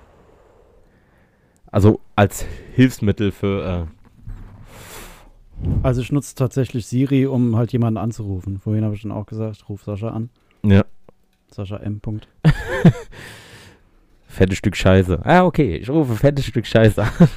[1.70, 3.88] also als Hilfsmittel für,
[5.82, 8.58] Also ich nutze tatsächlich Siri, um halt jemanden anzurufen.
[8.58, 10.30] Vorhin habe ich schon auch gesagt, ruf Sascha an.
[10.64, 10.84] äh, ja,
[11.52, 12.00] Sascha M.
[12.00, 12.28] Punkt.
[14.26, 15.20] fettes Stück Scheiße.
[15.24, 17.10] Ah, okay, ich rufe fettes Stück Scheiße an.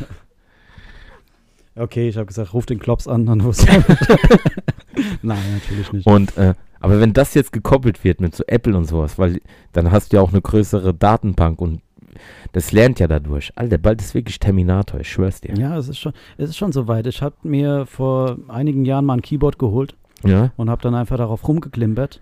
[1.77, 3.83] Okay, ich habe gesagt, ruf den Klops an, dann wusste ich.
[5.21, 6.07] Nein, natürlich nicht.
[6.07, 9.41] Und, äh, aber wenn das jetzt gekoppelt wird mit so Apple und sowas, weil
[9.73, 11.81] dann hast du ja auch eine größere Datenbank und
[12.53, 13.51] das lernt ja dadurch.
[13.55, 15.53] Alter, bald ist wirklich Terminator, ich schwör's dir.
[15.55, 17.07] Ja, es ist schon, es ist schon soweit.
[17.07, 20.51] Ich habe mir vor einigen Jahren mal ein Keyboard geholt Ja?
[20.55, 22.21] und habe dann einfach darauf rumgeklimpert.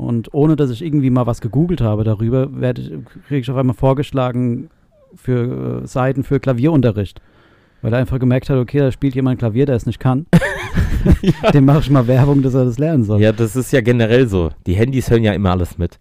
[0.00, 4.70] Und ohne dass ich irgendwie mal was gegoogelt habe darüber, kriege ich auf einmal vorgeschlagen
[5.14, 7.20] für äh, Seiten für Klavierunterricht.
[7.82, 10.26] Weil er einfach gemerkt hat, okay, da spielt jemand Klavier, der es nicht kann.
[11.54, 13.20] Dem mache ich mal Werbung, dass er das lernen soll.
[13.20, 14.50] Ja, das ist ja generell so.
[14.66, 15.98] Die Handys hören ja immer alles mit.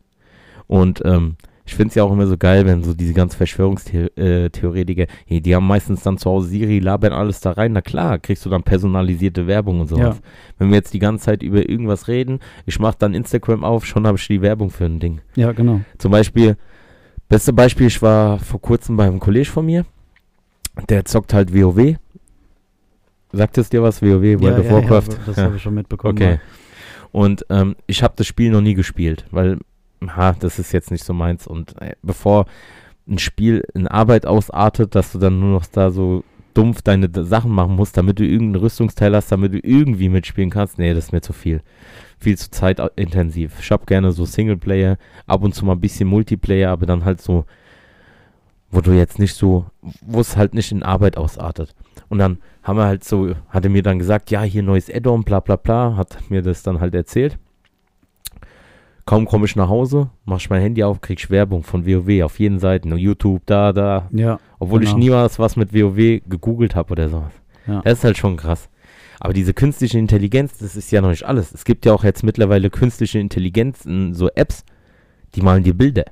[0.68, 1.36] Und ähm,
[1.70, 5.56] ich finde es ja auch immer so geil, wenn so diese ganzen Verschwörungstheoretiker, die, die
[5.56, 7.74] haben meistens dann zu Hause Siri, labern alles da rein.
[7.74, 10.16] Na klar, kriegst du dann personalisierte Werbung und sowas.
[10.16, 10.22] Ja.
[10.58, 14.08] Wenn wir jetzt die ganze Zeit über irgendwas reden, ich mache dann Instagram auf, schon
[14.08, 15.22] habe ich die Werbung für ein Ding.
[15.36, 15.82] Ja, genau.
[16.00, 16.58] Zum Beispiel,
[17.28, 19.86] beste Beispiel, ich war vor kurzem beim Kollege von mir,
[20.90, 21.98] der zockt halt WoW.
[23.32, 25.10] Sagt es dir was, WoW, World ja, of ja, Warcraft?
[25.10, 26.18] Ja, das habe ich schon mitbekommen.
[26.20, 26.40] Okay.
[27.12, 29.58] Und ähm, ich habe das Spiel noch nie gespielt, weil,
[30.08, 31.48] ha, das ist jetzt nicht so meins.
[31.48, 32.46] Und äh, bevor
[33.08, 37.52] ein Spiel in Arbeit ausartet, dass du dann nur noch da so dumpf deine Sachen
[37.52, 41.12] machen musst, damit du irgendein Rüstungsteil hast, damit du irgendwie mitspielen kannst, nee, das ist
[41.12, 41.62] mir zu viel.
[42.20, 43.60] Viel zu zeitintensiv.
[43.62, 47.22] Ich habe gerne so Singleplayer, ab und zu mal ein bisschen Multiplayer, aber dann halt
[47.22, 47.46] so,
[48.72, 49.66] wo du jetzt nicht so,
[50.02, 51.74] wo es halt nicht in Arbeit ausartet.
[52.10, 55.24] Und dann haben wir halt so, hat er mir dann gesagt, ja, hier neues Add-on,
[55.24, 57.38] bla bla bla, hat mir das dann halt erzählt.
[59.06, 62.24] Kaum komme ich nach Hause, mach ich mein Handy auf, krieg ich Werbung von WoW
[62.24, 64.08] auf jeden Seiten, YouTube, da, da.
[64.12, 65.00] Ja, Obwohl ich Genau.
[65.00, 67.32] niemals was mit WoW gegoogelt habe oder sowas.
[67.68, 67.82] Ja.
[67.84, 68.70] Das ist halt schon krass.
[69.20, 71.54] Aber diese künstliche Intelligenz, das ist ja noch nicht alles.
[71.54, 74.64] Es gibt ja auch jetzt mittlerweile künstliche Intelligenzen, so Apps,
[75.36, 76.06] die malen dir Bilder.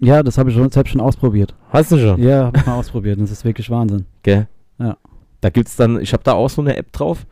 [0.00, 1.54] ja das habe ich schon, selbst schon ausprobiert.
[1.70, 2.22] Hast du schon?
[2.22, 3.16] Ja, habe ich mal ausprobiert.
[3.18, 4.06] und Das ist wirklich Wahnsinn.
[4.22, 4.46] Gell?
[4.78, 4.96] Ja.
[5.40, 7.26] Da gibt's dann, ich habe da auch so eine App drauf.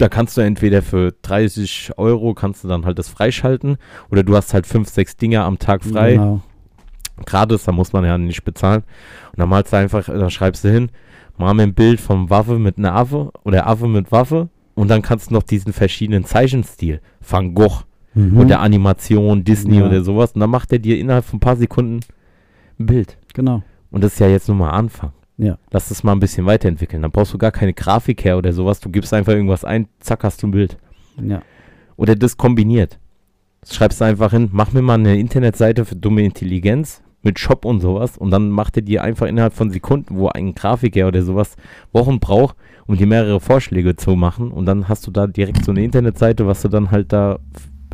[0.00, 3.76] Da kannst du entweder für 30 Euro kannst du dann halt das freischalten
[4.10, 6.12] oder du hast halt fünf, sechs Dinger am Tag frei.
[6.12, 6.40] Genau.
[7.26, 8.82] Gratis, da muss man ja nicht bezahlen.
[9.32, 10.90] Und dann malst du einfach, dann schreibst du hin,
[11.36, 15.02] mal mir ein Bild vom Waffe mit einer Affe oder Affe mit Waffe und dann
[15.02, 17.00] kannst du noch diesen verschiedenen Zeichenstil.
[17.20, 17.82] Van Gogh,
[18.14, 18.38] Mhm.
[18.38, 19.86] oder Animation, Disney Ja.
[19.86, 20.32] oder sowas.
[20.32, 22.00] Und dann macht er dir innerhalb von ein paar Sekunden
[22.78, 23.16] ein Bild.
[23.34, 23.62] Genau.
[23.92, 25.12] Und das ist ja jetzt nur mal Anfang.
[25.42, 25.56] Ja.
[25.70, 27.00] Lass das mal ein bisschen weiterentwickeln.
[27.02, 28.78] Dann brauchst du gar keine Grafik her oder sowas.
[28.80, 30.76] Du gibst einfach irgendwas ein, zack, hast du ein Bild.
[31.22, 31.40] Ja.
[31.96, 32.98] Oder das kombiniert.
[33.62, 37.64] Das schreibst du einfach hin, mach mir mal eine Internetseite für dumme Intelligenz mit Shop
[37.66, 41.22] und sowas und dann macht er dir einfach innerhalb von Sekunden, wo ein Grafiker oder
[41.22, 41.56] sowas
[41.92, 45.72] Wochen braucht, um dir mehrere Vorschläge zu machen und dann hast du da direkt so
[45.72, 47.38] eine Internetseite, was du dann halt da,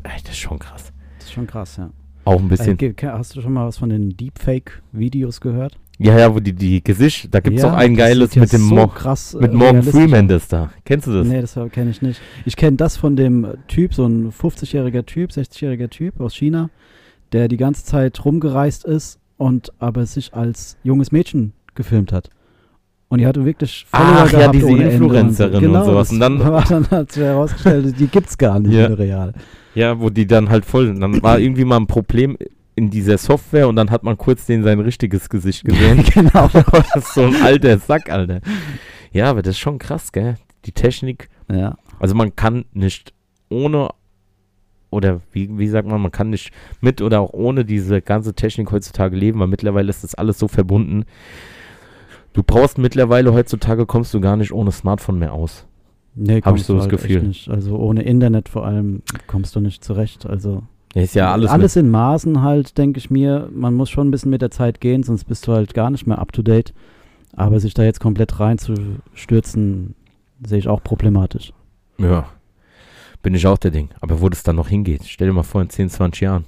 [0.04, 0.92] Ey, das ist schon krass.
[1.18, 1.90] Das ist schon krass, ja.
[2.24, 5.76] Auch ein Äh, bisschen, ke- hast du schon mal was von den Deepfake-Videos gehört?
[5.98, 8.52] Ja, ja, wo die, die Gesicht, da gibt es Ja, auch ein geiles ja mit
[8.52, 10.70] dem so Mo krass, äh, mit Morgan Freeman das da.
[10.84, 11.26] Kennst du das?
[11.26, 12.20] Nee, das kenne ich nicht.
[12.44, 16.68] Ich kenne das von dem Typ, so ein 50-jähriger Typ, 60-jähriger Typ aus China,
[17.32, 22.30] der die ganze Zeit rumgereist ist und aber sich als junges Mädchen gefilmt hat.
[23.08, 26.08] Und die hatte wirklich Ach ja, gehabt diese Influencerin und genau, sowas.
[26.08, 28.86] das Und dann- war dann hat sich herausgestellt, die gibt's gar nicht Ja.
[28.86, 29.32] real.
[29.76, 32.36] Ja, wo die dann halt voll, dann war irgendwie mal ein Problem
[32.76, 36.04] in dieser Software und dann hat man kurz den sein richtiges Gesicht gesehen.
[36.14, 36.48] genau.
[36.72, 38.40] das ist so ein alter Sack, Alter.
[39.12, 40.36] Ja, aber das ist schon krass, gell?
[40.66, 41.76] Die Technik, Ja.
[41.98, 43.12] also man kann nicht
[43.48, 43.88] ohne,
[44.90, 48.70] oder wie, wie sagt man, man kann nicht mit oder auch ohne diese ganze Technik
[48.70, 51.04] heutzutage leben, weil mittlerweile ist das alles so verbunden.
[52.34, 55.66] Du brauchst mittlerweile heutzutage, kommst du gar nicht ohne Smartphone mehr aus.
[56.14, 57.22] Nee, Hab ich so du das halt Gefühl.
[57.22, 57.48] Nicht.
[57.48, 60.26] Also ohne Internet vor allem kommst du nicht zurecht.
[60.26, 60.62] Also
[61.02, 63.48] ist ja alles, alles in Maßen halt, denke ich mir.
[63.52, 66.06] Man muss schon ein bisschen mit der Zeit gehen, sonst bist du halt gar nicht
[66.06, 66.72] mehr up to date.
[67.34, 69.94] Aber sich da jetzt komplett reinzustürzen,
[70.44, 71.52] sehe ich auch problematisch.
[71.98, 72.28] ja,
[73.22, 73.90] bin ich auch der Ding.
[74.00, 76.44] Aber wo das dann noch hingeht, stell dir mal vor in 10, 20 Jahren.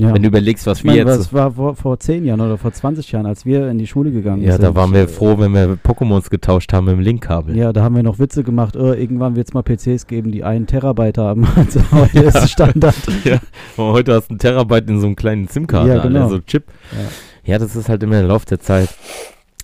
[0.00, 0.14] Ja.
[0.14, 1.18] Wenn du überlegst, was ich wir meine, jetzt...
[1.18, 4.12] was war vor, vor 10 Jahren oder vor 20 Jahren, als wir in die Schule
[4.12, 4.62] gegangen Ja, sind.
[4.62, 7.56] da waren wir froh, wenn wir Pokémons getauscht haben mit dem Linkkabel.
[7.56, 10.44] Ja, da haben wir noch Witze gemacht, oh, irgendwann wird es mal PCs geben, die
[10.44, 11.46] einen Terabyte haben.
[11.56, 12.94] Also heute ist es Standard.
[13.76, 16.20] Und heute hast du einen Terabyte in so einem kleinen SIM-Karte, Ja, genau.
[16.22, 16.64] Alter, so Chip.
[16.92, 17.52] Ja.
[17.54, 17.58] Ja.
[17.58, 18.90] das ist halt immer der Lauf der Zeit.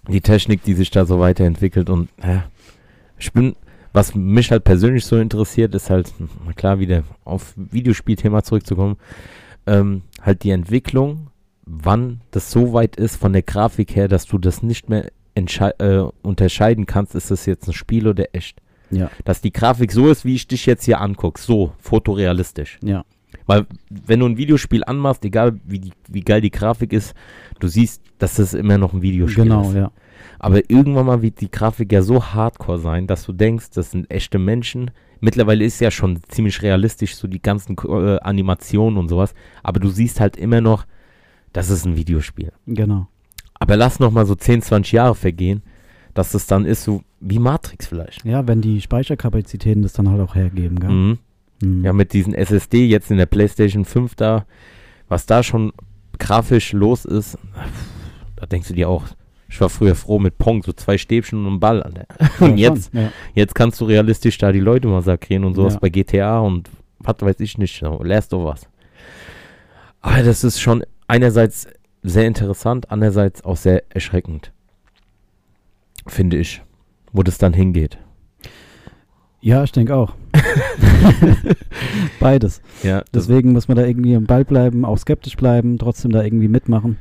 [0.08, 2.44] Die Technik, die sich da so weiterentwickelt und ja,
[3.18, 3.54] ich bin,
[3.92, 6.12] was mich halt persönlich so interessiert, ist halt,
[6.56, 8.96] klar, wieder auf Videospielthema zurückzukommen,
[9.66, 11.30] ähm, halt die Entwicklung,
[11.66, 15.98] wann das so weit ist von der Grafik her, dass du das nicht mehr äh,
[16.22, 18.60] unterscheiden kannst, ist das jetzt ein Spiel oder echt.
[18.90, 22.78] Ja, Dass die Grafik so ist, wie ich dich jetzt hier angucke, so fotorealistisch.
[22.82, 23.04] ja,
[23.46, 27.14] Weil, wenn du ein Videospiel anmachst, egal wie, die, wie geil die Grafik ist,
[27.58, 29.74] du siehst, dass das immer noch ein Videospiel genau, ist.
[29.74, 29.90] ja.
[30.38, 34.10] Aber irgendwann mal wird die Grafik ja so hardcore sein, dass du denkst, das sind
[34.10, 34.90] echte Menschen.
[35.20, 39.34] Mittlerweile ist ja schon ziemlich realistisch, so die ganzen äh, Animationen und sowas.
[39.62, 40.84] Aber du siehst halt immer noch,
[41.52, 42.52] das ist ein Videospiel.
[42.66, 43.06] Genau.
[43.54, 45.62] Aber lass noch mal so 10, 20 Jahre vergehen,
[46.12, 48.24] dass es dann ist, so wie Matrix vielleicht.
[48.24, 50.90] Ja, wenn die Speicherkapazitäten das dann halt auch hergeben, gell?
[50.90, 51.18] Mhm.
[51.62, 51.84] Mhm.
[51.84, 54.46] Ja, mit diesen SSD jetzt in der PlayStation 5 da,
[55.08, 55.72] was da schon
[56.18, 57.38] grafisch los ist,
[58.36, 59.04] da denkst du dir auch,
[59.48, 61.82] ich war früher froh mit Pong, so zwei Stäbchen und einem Ball.
[61.82, 62.06] Alter.
[62.20, 63.12] Ja, Und jetzt, schon, Ja.
[63.34, 65.78] jetzt kannst du realistisch da die Leute massakrieren und sowas Ja.
[65.80, 68.68] bei GTA und was weiß ich nicht, so, Last of Us.
[70.00, 71.66] Aber das ist schon einerseits
[72.02, 74.52] sehr interessant, andererseits auch sehr erschreckend.
[76.06, 76.62] Finde ich,
[77.12, 77.98] wo das dann hingeht.
[79.40, 80.14] ja, ich denke auch.
[82.20, 82.60] Beides.
[82.82, 86.48] Ja, Deswegen muss man da irgendwie am Ball bleiben, auch skeptisch bleiben, trotzdem da irgendwie
[86.48, 86.98] mitmachen.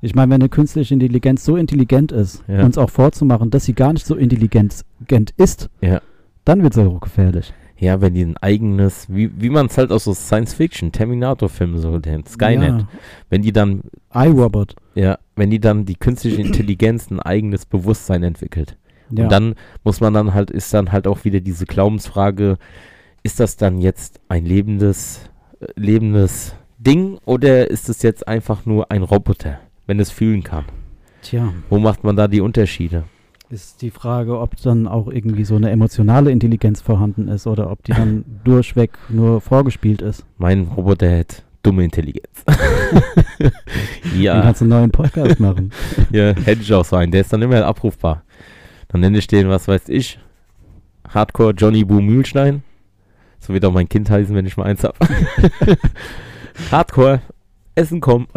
[0.00, 2.64] Ich meine, wenn eine künstliche Intelligenz so intelligent ist, Ja.
[2.64, 4.84] uns auch vorzumachen, dass sie gar nicht so intelligent
[5.36, 6.00] ist, Ja.
[6.44, 7.52] dann wird es auch gefährlich.
[7.78, 11.98] Ja, wenn die ein eigenes, wie, wie man es halt aus so Science-Fiction, Terminator-Filmen, so
[11.98, 12.84] den Skynet,
[13.30, 13.82] wenn die dann,
[14.14, 14.26] Ja.
[14.26, 14.74] iRobot.
[14.94, 18.76] ja, wenn die dann die künstliche Intelligenz ein eigenes Bewusstsein entwickelt.
[19.10, 19.24] Ja.
[19.24, 22.58] Und dann muss man dann halt, ist dann halt auch wieder diese Glaubensfrage,
[23.22, 25.30] ist das dann jetzt ein lebendes,
[25.60, 30.64] äh, lebendes Ding oder ist es jetzt einfach nur ein Roboter, wenn es fühlen kann?
[31.20, 33.04] Tja, Wo macht man da die Unterschiede?
[33.50, 37.82] ist die Frage, ob dann auch irgendwie so eine emotionale Intelligenz vorhanden ist oder ob
[37.82, 40.24] die dann durchweg nur vorgespielt ist.
[40.38, 42.44] Mein Roboter hat dumme Intelligenz.
[43.38, 43.52] Dann
[44.18, 44.40] ja.
[44.40, 45.72] kannst du einen neuen Podcast machen.
[46.10, 47.12] Ja, hätte ich auch so einen.
[47.12, 48.22] Der ist dann immer abrufbar.
[48.88, 50.18] Dann nenne ich den, was weiß ich,
[51.08, 52.62] Hardcore Johnny Boo Mühlstein.
[53.38, 54.96] So wird auch mein Kind heißen, wenn ich mal eins hab.
[56.70, 57.22] Hardcore,
[57.74, 58.28] Essen kommen.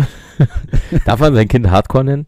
[1.06, 2.28] Darf man sein Kind Hardcore nennen?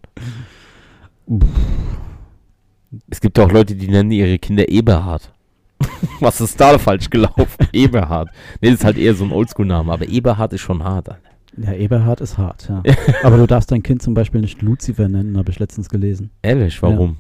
[3.10, 5.32] Es gibt auch Leute, die nennen ihre Kinder Eberhard.
[6.20, 7.68] Was ist da falsch gelaufen?
[7.74, 8.30] Eberhard.
[8.62, 11.10] Nee, das ist halt eher so ein Oldschool-Name, aber Eberhard ist schon hart.
[11.10, 11.30] Alter.
[11.58, 12.84] Ja, Eberhard ist hart, ja.
[13.24, 16.32] Aber du darfst dein Kind zum Beispiel nicht Lucifer nennen, habe ich letztens gelesen.
[16.42, 17.18] Ehrlich, warum?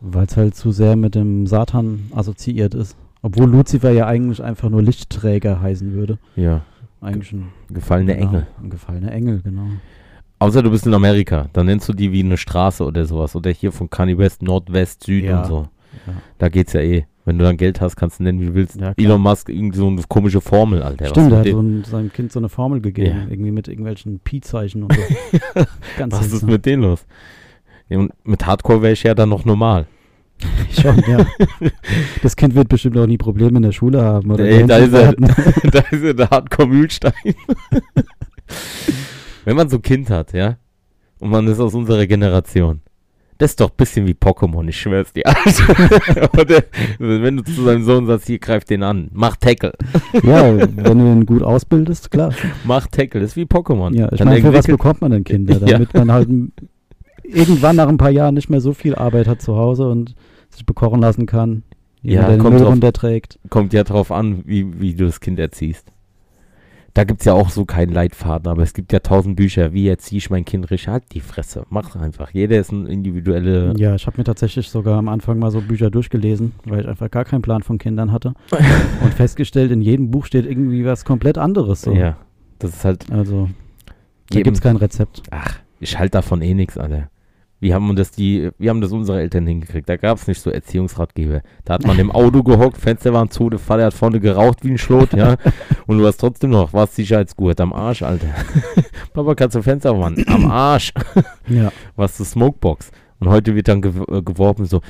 [0.00, 2.96] Weil es halt zu sehr mit dem Satan assoziiert ist.
[3.22, 6.18] Obwohl Lucifer ja eigentlich einfach nur Lichtträger heißen würde.
[6.36, 6.62] Ja.
[7.04, 8.46] Eigentlich ein Gefallene genau, Engel.
[8.62, 9.66] Ein gefallener Engel, genau.
[10.38, 13.36] Außer du bist in Amerika, dann nennst du die wie eine Straße oder sowas.
[13.36, 15.40] Oder hier von Kanye West, Nordwest, Süd Ja.
[15.42, 15.68] und so.
[16.06, 16.12] Ja.
[16.38, 17.04] Da geht's ja eh.
[17.26, 18.78] Wenn du dann Geld hast, kannst du nennen, wie du willst.
[18.78, 18.92] Ja.
[18.98, 21.06] Elon Musk, irgendwie so eine komische Formel, Alter.
[21.06, 23.26] Stimmt, er hat so ein, seinem Kind so eine Formel gegeben, Ja.
[23.30, 25.00] irgendwie mit irgendwelchen Pi-Zeichen und so.
[26.10, 27.06] Was ist mit denen los?
[27.88, 29.86] Und mit Hardcore wäre ich ja dann noch normal.
[30.80, 31.26] Schon, ja.
[32.22, 34.30] Das Kind wird bestimmt auch nie Probleme in der Schule haben.
[34.30, 35.12] Oder Ey, da ist er.
[35.14, 37.12] da ist ja der Hardcore-Mühlstein.
[39.44, 40.56] Wenn man so ein Kind hat, ja,
[41.20, 42.80] und man ist aus unserer Generation,
[43.38, 45.24] das ist doch ein bisschen wie Pokémon, ich schwör's dir.
[46.38, 46.62] Oder
[46.98, 49.72] wenn du zu deinem Sohn sagst, hier, greif den an, mach Tackle,
[50.22, 52.32] ja, wenn du ihn gut ausbildest, klar.
[52.64, 53.94] mach Tackle, das ist wie Pokémon.
[53.94, 55.58] Ja, ich meine, für was bekommt man denn Kinder?
[55.58, 55.78] Ja.
[55.78, 56.28] Damit man halt
[57.24, 60.14] irgendwann nach ein paar Jahren nicht mehr so viel Arbeit hat zu Hause und
[60.54, 61.62] sich bekochen lassen kann.
[62.02, 63.38] Ja, der kommt Müll runterträgt.
[63.48, 65.90] kommt ja drauf an, wie, wie du das Kind erziehst.
[66.92, 70.18] Da gibt's ja auch so keinen Leitfaden, aber es gibt ja tausend Bücher, wie erziehe
[70.18, 70.86] ich mein Kind richtig?
[70.86, 72.30] Halt die Fresse, mach einfach.
[72.30, 75.90] Jeder ist ein individuelle Ja, ich habe mir tatsächlich sogar am Anfang mal so Bücher
[75.90, 78.34] durchgelesen, weil ich einfach gar keinen Plan von Kindern hatte.
[79.02, 81.82] und festgestellt, in jedem Buch steht irgendwie was komplett anderes.
[81.82, 81.92] So.
[81.92, 82.16] Ja,
[82.60, 83.48] das ist halt Also,
[84.30, 85.24] da gibt es kein Rezept.
[85.32, 87.08] Ach, ich halte davon eh nichts, Alter.
[87.64, 89.88] Wie haben das die, wie haben das unsere Eltern hingekriegt?
[89.88, 91.40] Da gab es nicht so Erziehungsratgeber.
[91.64, 94.72] Da hat man im Auto gehockt, Fenster waren zu, der Vater hat vorne geraucht wie
[94.72, 95.36] ein Schlot, ja.
[95.86, 98.26] Und du hast trotzdem noch, was Sicherheitsgurt am Arsch, Alter.
[99.14, 100.22] Papa, kannst du Fenster aufmachen?
[100.28, 100.92] Am Arsch.
[101.48, 101.72] Ja.
[101.96, 102.90] Was ist Smokebox?
[103.20, 104.82] Und heute wird dann gew äh, geworben so,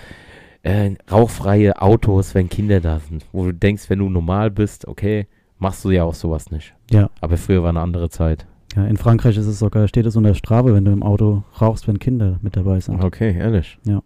[0.65, 3.25] äh, rauchfreie Autos, wenn Kinder da sind.
[3.31, 5.29] Wo du denkst, wenn du normal bist, okay,
[5.61, 6.75] machst du ja auch sowas nicht.
[6.91, 7.09] Ja.
[7.21, 8.49] Aber früher war eine andere Zeit.
[8.77, 11.87] Ja, in Frankreich ist es sogar, steht es unter Strafe, wenn du im Auto rauchst,
[11.89, 13.03] wenn Kinder mit dabei sind.
[13.03, 13.79] Okay, ehrlich.
[13.85, 14.03] Ja.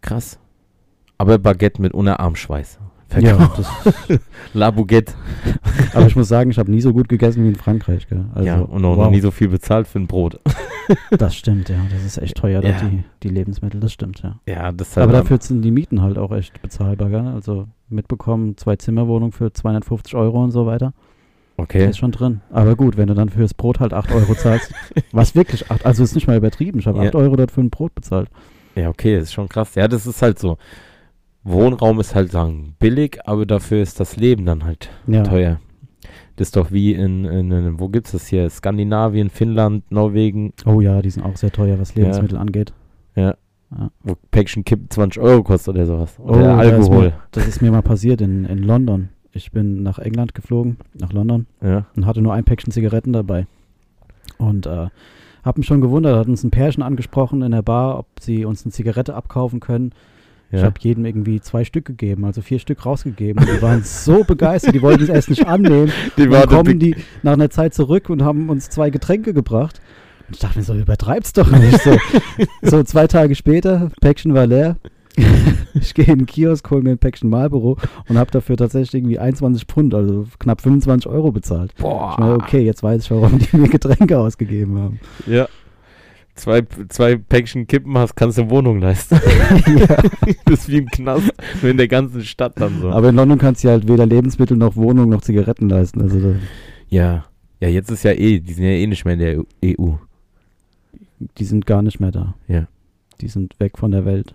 [0.00, 0.38] Krass.
[1.18, 2.78] Aber Baguette mit Unterarmschweiß.
[3.20, 3.58] Ja, Verkauft.
[4.08, 4.18] das,
[4.52, 5.14] La Baguette.
[5.94, 8.08] aber ich muss sagen, ich habe nie so gut gegessen wie in Frankreich.
[8.08, 8.24] Gell?
[8.34, 10.40] Also, ja, und auch wow, noch nie so viel bezahlt für ein Brot.
[11.10, 11.78] Das stimmt, ja.
[11.90, 12.76] Das ist echt teuer, Ja.
[12.80, 14.38] die, die Lebensmittel, das stimmt, ja.
[14.46, 17.26] Ja, das halt Aber am- dafür sind die Mieten halt auch echt bezahlbar, gell?
[17.26, 20.92] Also mitbekommen, zwei Zimmerwohnung für 250 Euro und so weiter.
[21.58, 21.88] Okay.
[21.88, 22.42] Ist schon drin.
[22.50, 24.72] Aber gut, wenn du dann fürs Brot halt 8 Euro zahlst,
[25.12, 27.04] was wirklich 8, also ist nicht mal übertrieben, ich habe Ja.
[27.06, 28.28] 8 Euro dort für ein Brot bezahlt.
[28.74, 29.74] Ja, okay, das ist schon krass.
[29.74, 30.58] Ja, das ist halt so.
[31.44, 35.60] Wohnraum ist halt sagen billig, aber dafür ist das Leben dann halt Ja, teuer.
[36.34, 38.50] Das ist doch wie in, in, in wo gibt's das hier?
[38.50, 42.02] Skandinavien, Finnland, Norwegen, Oh ja, die sind auch sehr teuer, was Ja.
[42.02, 42.74] Lebensmittel angeht.
[44.02, 46.16] wo Päckchen Kippen 20 Euro kostet oder sowas.
[46.18, 47.04] Oh, Oder ist Alkohol.
[47.06, 49.08] Mir, das ist mir mal passiert in, in London.
[49.36, 51.84] Ich bin nach England geflogen, nach London, Ja.
[51.94, 53.46] und hatte nur ein Päckchen Zigaretten dabei.
[54.38, 54.88] Und äh,
[55.44, 58.64] habe mich schon gewundert, hat uns ein Pärchen angesprochen in der Bar, ob sie uns
[58.64, 59.92] eine Zigarette abkaufen können.
[60.50, 60.64] Ich Ja.
[60.66, 63.42] habe jedem irgendwie zwei Stück gegeben, also vier Stück rausgegeben.
[63.44, 65.92] Und die waren so begeistert, die wollten es erst nicht annehmen.
[66.16, 69.80] Die dann kommen die nach einer Zeit zurück und haben uns zwei Getränke gebracht.
[70.28, 71.78] Und ich dachte mir so, übertreib's doch nicht.
[71.82, 71.96] So,
[72.62, 74.76] so zwei Tage später, Päckchen war leer.
[75.74, 77.76] ich gehe in den Kiosk, hole mir ein Päckchen Marlboro
[78.08, 81.74] und habe dafür tatsächlich irgendwie 21 Pfund, also knapp 25 Euro bezahlt.
[81.78, 82.12] Boah.
[82.12, 85.00] Ich meine, okay, jetzt weiß ich, warum die mir Getränke ausgegeben haben.
[85.26, 85.48] Ja.
[86.34, 89.14] Zwei, zwei Päckchen Kippen hast, kannst du eine Wohnung leisten.
[89.78, 89.96] ja.
[90.44, 92.90] das ist wie im Knast, nur in der ganzen Stadt dann so.
[92.90, 96.02] Aber in London kannst du halt weder Lebensmittel noch Wohnung noch Zigaretten leisten.
[96.02, 96.36] Also
[96.90, 97.24] ja.
[97.60, 99.94] Ja, jetzt ist ja eh, die sind ja eh nicht mehr in der EU.
[101.38, 102.34] die sind gar nicht mehr da.
[102.48, 102.68] Ja.
[103.22, 104.34] Die sind weg von der Welt.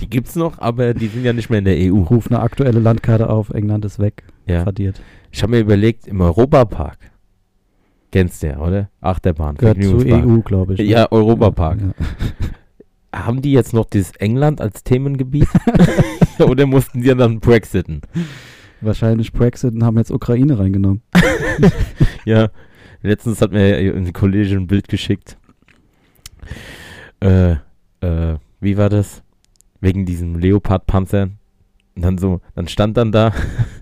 [0.00, 2.02] Die gibt's noch, aber die sind ja nicht mehr in der EU.
[2.02, 4.62] Ruf eine aktuelle Landkarte auf, England ist weg, Ja.
[4.64, 5.00] radiert.
[5.30, 6.98] Ich habe mir überlegt, im Europapark,
[8.10, 8.90] kennst du ja, oder?
[9.00, 10.38] Achterbahn, Gehört zur Vergnügungspark.
[10.38, 10.80] EU, glaube ich.
[10.80, 10.84] ne?
[10.86, 11.78] Ja, Europapark.
[11.80, 11.94] Ja.
[13.24, 15.48] Haben die jetzt noch dieses England als Themengebiet?
[16.40, 18.00] oder mussten die dann Brexiten?
[18.80, 21.02] Wahrscheinlich Brexit und haben jetzt Ukraine reingenommen.
[22.24, 22.48] Ja,
[23.02, 25.38] letztens hat mir eine Kollegin ein Bild geschickt.
[27.20, 27.52] Äh,
[28.00, 29.22] äh, wie war das?
[29.84, 31.28] Wegen diesem Leopard-Panzer.
[31.94, 33.32] Und dann so, dann stand dann da,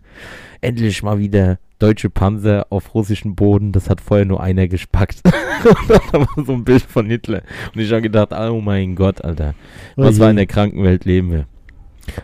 [0.61, 5.23] endlich mal wieder deutsche Panzer auf russischem Boden, das hat vorher nur einer gespackt.
[5.25, 7.43] dann war so ein Bild von Hitler.
[7.73, 9.55] Und ich habe gedacht, oh mein Gott, Alter,
[9.97, 10.31] was Oh war je.
[10.31, 11.47] in der Krankenwelt leben wir?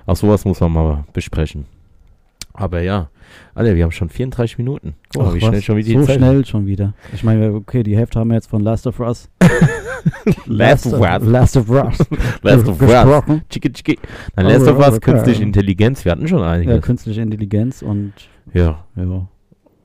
[0.07, 1.67] Auch sowas muss man mal besprechen.
[2.61, 3.09] Aber ja,
[3.55, 4.95] Alter, wir haben schon 34 Minuten.
[5.13, 5.49] Guck mal, Ach, wie was?
[5.49, 6.95] schnell schon wieder die so Zeit schnell schon wieder.
[7.15, 9.31] Ich meine, okay, die Hälfte haben wir jetzt von Last of Us.
[10.47, 11.23] Last of Us.
[11.25, 11.99] Last of Us.
[12.43, 13.41] Last of Us.
[13.49, 13.99] Chicki, chicki.
[14.35, 16.83] Nein, Oh, Last of ja, Us, künstliche Intelligenz, wir hatten schon Ja, einiges.
[16.83, 18.13] künstliche Intelligenz und
[18.53, 19.29] Ja, ja,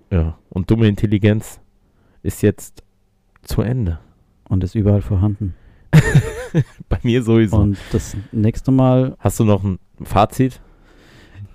[0.10, 0.38] ja.
[0.50, 1.60] Und dumme Intelligenz
[2.24, 2.84] ist jetzt
[3.44, 4.00] zu Ende.
[4.50, 5.54] und ist überall vorhanden.
[6.90, 7.58] Bei mir sowieso.
[7.58, 10.60] Und das nächste Mal, Hast du noch ein Fazit?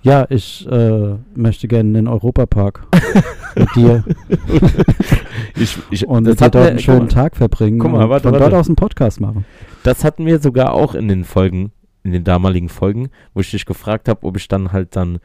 [0.01, 2.87] Ja, ich äh, möchte gerne in den Europapark
[3.55, 4.03] mit dir
[5.55, 8.09] Ich, ich, und das hatten dort wir- einen schönen mal, Tag verbringen Guck mal, und
[8.09, 8.45] warte, von warte.
[8.49, 9.45] dort aus einen Podcast machen.
[9.83, 11.71] Das hatten wir sogar auch in den Folgen,
[12.03, 15.19] in den damaligen Folgen, wo ich dich gefragt habe, ob ich dann halt dann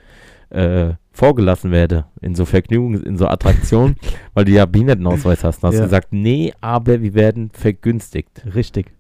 [0.51, 3.97] äh, vorgelassen werde in so Vergnügungs-, in so Attraktionen,
[4.35, 5.63] weil du ja Behindertenausweis hast.
[5.63, 5.81] Dann hast Ja.
[5.83, 8.43] du gesagt, nee, aber wir werden vergünstigt.
[8.55, 8.93] Richtig.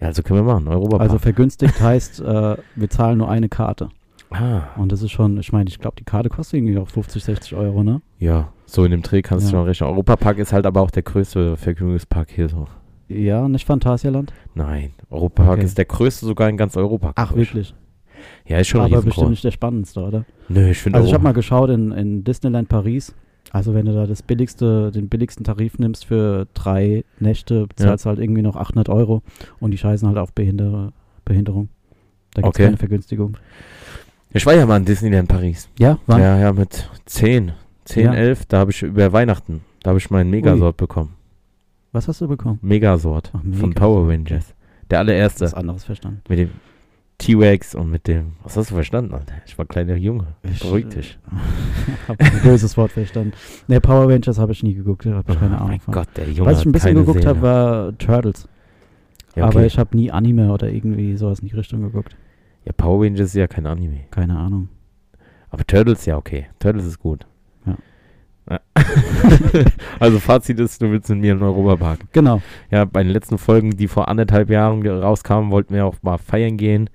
[0.00, 1.02] Ja, also können wir machen, Europapark.
[1.02, 3.90] Also vergünstigt heißt, äh, wir zahlen nur eine Karte.
[4.34, 7.22] Ah, Und das ist schon, ich meine, ich glaube, die Karte kostet irgendwie auch 50,
[7.24, 8.00] 60 Euro, ne?
[8.18, 9.58] ja, so in dem Dreh kannst du Ja.
[9.60, 9.90] schon rechnen.
[9.90, 12.66] Europapark ist halt aber auch der größte Vergnügungspark hier so.
[13.08, 14.32] Ja, nicht Phantasialand?
[14.54, 15.64] Nein, Europapark Okay.
[15.64, 17.12] ist der größte sogar in ganz Europa.
[17.16, 17.74] Ach, wirklich?
[18.46, 20.24] Ja, ist schon Aber bestimmt nicht der spannendste, oder?
[20.48, 23.14] Nö, ich finde Also ich habe mal geschaut in, in Disneyland Paris.
[23.52, 28.08] Also wenn du da das billigste, den billigsten Tarif nimmst für drei Nächte, bezahlst du
[28.08, 29.22] halt irgendwie noch 800 Euro
[29.60, 30.92] und die scheißen halt auf Behinder
[31.26, 31.68] Behinderung.
[32.32, 32.64] Da gibt es Okay.
[32.64, 33.36] keine Vergünstigung.
[34.36, 35.68] Ich war ja mal in Disneyland Paris.
[35.78, 36.20] Ja, wann?
[36.20, 37.52] Ja, ja, mit 10,
[37.84, 38.14] 10, Ja.
[38.14, 41.14] 11, da habe ich über Weihnachten, da habe ich meinen Megasort bekommen.
[41.92, 42.58] Was hast du bekommen?
[42.60, 43.74] Megasort Ach, von Megasort.
[43.76, 44.52] Power Rangers.
[44.90, 45.44] Der allererste.
[45.44, 46.20] Was anderes verstanden.
[46.28, 46.50] Mit dem
[47.18, 48.32] T-Rex und mit dem.
[48.42, 49.34] Was hast du verstanden, Alter?
[49.46, 50.26] Ich war kleiner Junge.
[50.42, 51.16] Ich, Beruhig dich.
[52.08, 53.34] hab ein böses Wort verstanden.
[53.68, 55.94] Ne, Power Rangers habe ich nie geguckt, habe ich keine oh Ahnung mein von.
[55.94, 56.50] Gott, der Junge.
[56.50, 58.48] Was ich ein bisschen geguckt habe, war Turtles.
[59.36, 59.56] Ja, okay.
[59.56, 62.16] Aber ich habe nie Anime oder irgendwie sowas in die Richtung geguckt.
[62.64, 64.00] Ja, Power Rangers ist ja kein Anime.
[64.10, 64.68] Keine Ahnung.
[65.50, 66.46] Aber Turtles, ja, okay.
[66.58, 67.26] Turtles ist gut.
[67.66, 67.76] Ja.
[68.50, 68.60] Ja.
[70.00, 72.00] also Fazit ist, du willst mit mir in den Europapark.
[72.12, 72.42] Genau.
[72.70, 76.56] Ja, bei den letzten Folgen, die vor anderthalb Jahren rauskamen, wollten wir auch mal feiern
[76.56, 76.90] gehen.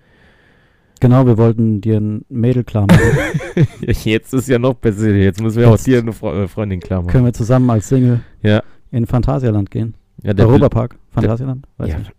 [0.99, 3.67] Genau, wir wollten dir ein Mädel klar machen.
[3.81, 5.09] Jetzt ist ja noch besser.
[5.11, 7.11] Jetzt müssen wir auch Jetzt- dir eine Fre äh, Freundin klar machen.
[7.11, 8.61] Können wir zusammen als Single Ja.
[8.91, 9.95] in Phantasialand gehen?
[10.23, 10.97] Ja, der Europapark?
[11.11, 11.65] Phantasialand?
[11.77, 12.11] Weiß ja, nicht.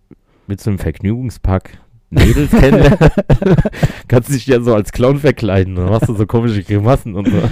[0.47, 1.79] mit so einem Vergnügungspark
[2.11, 2.99] Mädels kennenlernen.
[4.09, 5.77] Kannst dich ja so als Clown verkleiden.
[5.77, 7.43] Dann machst du so komische Grimassen und so.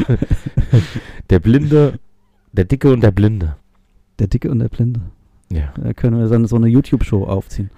[1.31, 1.99] Der Blinde,
[2.53, 3.57] der Dicke und der Blinde.
[4.19, 5.01] Der Dicke und der Blinde.
[5.51, 5.73] Ja.
[5.77, 7.71] Da können wir dann so eine YouTube-Show aufziehen.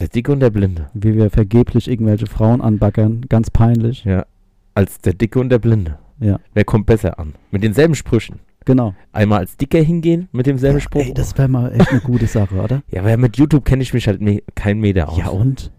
[0.00, 0.86] Der Dicke und der Blinde.
[0.94, 3.26] Wie wir vergeblich irgendwelche Frauen anbaggern.
[3.28, 4.04] Ganz peinlich.
[4.04, 4.26] Ja.
[4.74, 5.98] Als der Dicke und der Blinde.
[6.20, 7.34] Ja, Wer kommt besser an?
[7.50, 8.40] Mit denselben Sprüchen.
[8.68, 8.94] Genau.
[9.12, 11.00] Einmal als Dicker hingehen mit demselben Spruch.
[11.00, 12.82] Ey, das wäre mal echt eine gute Sache, oder?
[12.90, 15.18] ja, aber mit YouTube kenne ich mich halt me kein Meter aus.
[15.18, 15.72] Ja, und?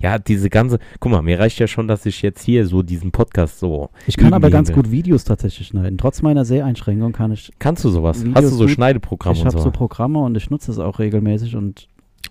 [0.00, 0.78] Ja, diese ganze.
[0.98, 3.90] Guck mal, mir reicht ja schon, dass ich jetzt hier so diesen Podcast so.
[4.06, 4.76] Ich kann aber ganz will.
[4.76, 5.98] gut Videos tatsächlich schneiden.
[5.98, 7.52] Trotz meiner Seheinschränkung kann ich.
[7.58, 8.24] Kannst du sowas?
[8.24, 8.70] Videos Hast du so gut.
[8.70, 9.64] Schneideprogramme ich und habe so?
[9.64, 11.88] so Programme und ich nutze es auch regelmäßig und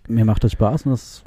[0.09, 1.23] mir macht das Spaß und das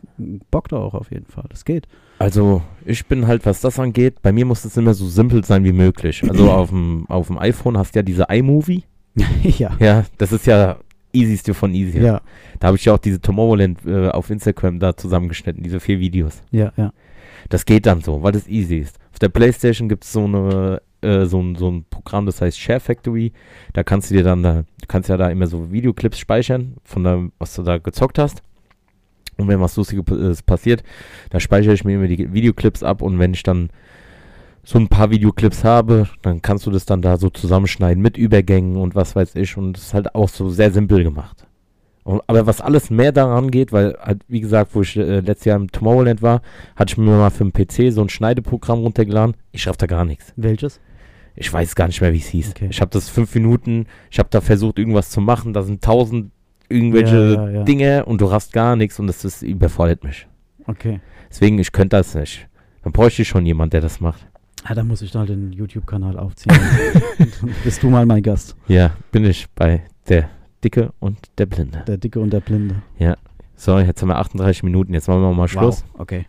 [0.51, 1.45] bockt auch auf jeden Fall.
[1.49, 1.87] Das geht.
[2.18, 5.64] Also, ich bin halt, was das angeht, bei mir muss es immer so simpel sein
[5.64, 6.22] wie möglich.
[6.28, 8.85] Also auf dem auf dem iPhone hast du ja diese iMovie.
[9.43, 9.76] ja.
[9.78, 10.76] Ja, das ist ja
[11.12, 12.01] easyste von easy.
[12.01, 12.20] Ja,
[12.59, 16.43] Da habe ich ja auch diese Tomorrowland äh, auf Instagram da zusammengeschnitten, diese vier Videos.
[16.51, 16.93] ja, ja.
[17.49, 18.99] Das geht dann so, weil das easy ist.
[19.11, 22.59] Auf der Playstation gibt es so eine äh, so, ein, so ein Programm, das heißt
[22.59, 23.33] Share Factory.
[23.72, 27.05] Da kannst du dir dann, da, du kannst ja da immer so Videoclips speichern, von
[27.05, 28.43] der, was du da gezockt hast.
[29.43, 30.82] Und wenn was Lustiges äh, passiert,
[31.30, 33.70] da speichere ich mir immer die Videoclips ab und wenn ich dann
[34.64, 38.76] so ein paar Videoclips habe, dann kannst du das dann da so zusammenschneiden mit Übergängen
[38.76, 39.57] und was weiß ich.
[39.57, 41.47] Und das ist halt auch so sehr simpel gemacht.
[42.05, 45.47] Und, aber was alles mehr daran geht, weil halt, wie gesagt, wo ich äh, letztes
[45.47, 46.43] Jahr im Tomorrowland war,
[46.76, 49.36] hatte ich mir mal für den PC so ein Schneideprogramm runtergeladen.
[49.53, 50.32] Ich schaffe da gar nichts.
[50.36, 50.80] Welches?
[51.34, 52.51] Ich weiß gar nicht mehr, wie es hieß.
[52.51, 52.68] Okay.
[52.70, 55.53] Ich habe das fünf Minuten, ich habe da versucht, irgendwas zu machen.
[55.53, 56.30] Da sind tausend
[56.73, 57.62] irgendwelche Ja, ja, ja.
[57.64, 60.27] Dinge und du hast gar nichts und das ist, überfordert mich.
[60.66, 61.01] Okay.
[61.31, 62.49] Deswegen, ich könnte das nicht.
[62.83, 64.27] Dann bräuchte ich schon jemand, der das macht.
[64.64, 66.57] Ah, dann muss ich da den YouTube-Kanal aufziehen.
[67.64, 68.57] Bist du mal mein Gast.
[68.68, 70.29] Ja, bin ich bei der
[70.62, 71.83] Dicke und der Blinde.
[71.87, 72.77] Der Dicke und der Blinde.
[73.57, 75.85] So, jetzt haben wir 38 Minuten, jetzt machen wir mal Schluss.
[75.93, 76.01] Wow.
[76.01, 76.27] Okay.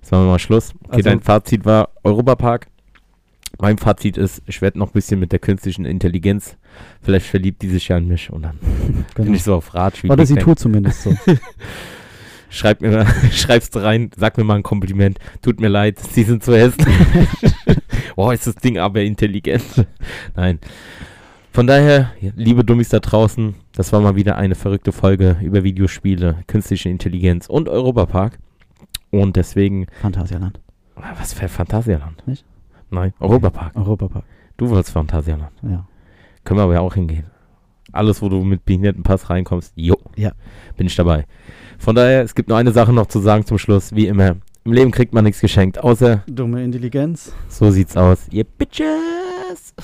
[0.00, 0.72] Jetzt machen wir mal Schluss.
[0.84, 2.68] Okay, Also- dein Fazit war Europapark.
[3.60, 6.56] Mein Fazit ist, ich werde noch ein bisschen mit der künstlichen Intelligenz,
[7.02, 8.58] vielleicht verliebt die sich ja in mich und dann
[9.14, 9.32] bin Genau.
[9.36, 10.02] ich so auf Ratsch.
[10.02, 11.14] wie Oder ich sie tut zumindest so.
[12.48, 15.18] Schreib mir mal, schreib's rein, sag mir mal ein Kompliment.
[15.42, 16.86] Tut mir leid, sie sind zu hässlich.
[18.14, 19.86] Boah, ist das Ding aber intelligent.
[20.36, 20.60] Nein.
[21.52, 26.36] Von daher, liebe Dummies da draußen, das war mal wieder eine verrückte Folge über Videospiele,
[26.46, 28.38] künstliche Intelligenz und Europapark.
[29.10, 30.60] Und deswegen, Phantasialand.
[31.18, 32.26] Was für Phantasialand?
[32.26, 32.44] Nicht?
[32.90, 33.74] Nein, Europapark.
[33.74, 34.24] Europapark.
[34.56, 35.52] Du wolltest Phantasialand.
[35.62, 35.86] Ja.
[36.46, 37.24] Können wir aber ja auch hingehen.
[37.90, 39.96] Alles, wo du mit Behindertenpass reinkommst, jo.
[40.14, 40.30] Ja.
[40.76, 41.26] Bin ich dabei.
[41.76, 43.94] Von daher, es gibt nur eine Sache noch zu sagen zum Schluss.
[43.94, 47.32] Wie immer, im Leben kriegt man nichts geschenkt, außer Dumme Intelligenz.
[47.48, 48.28] so sieht's aus.
[48.30, 49.74] Ihr Bitches!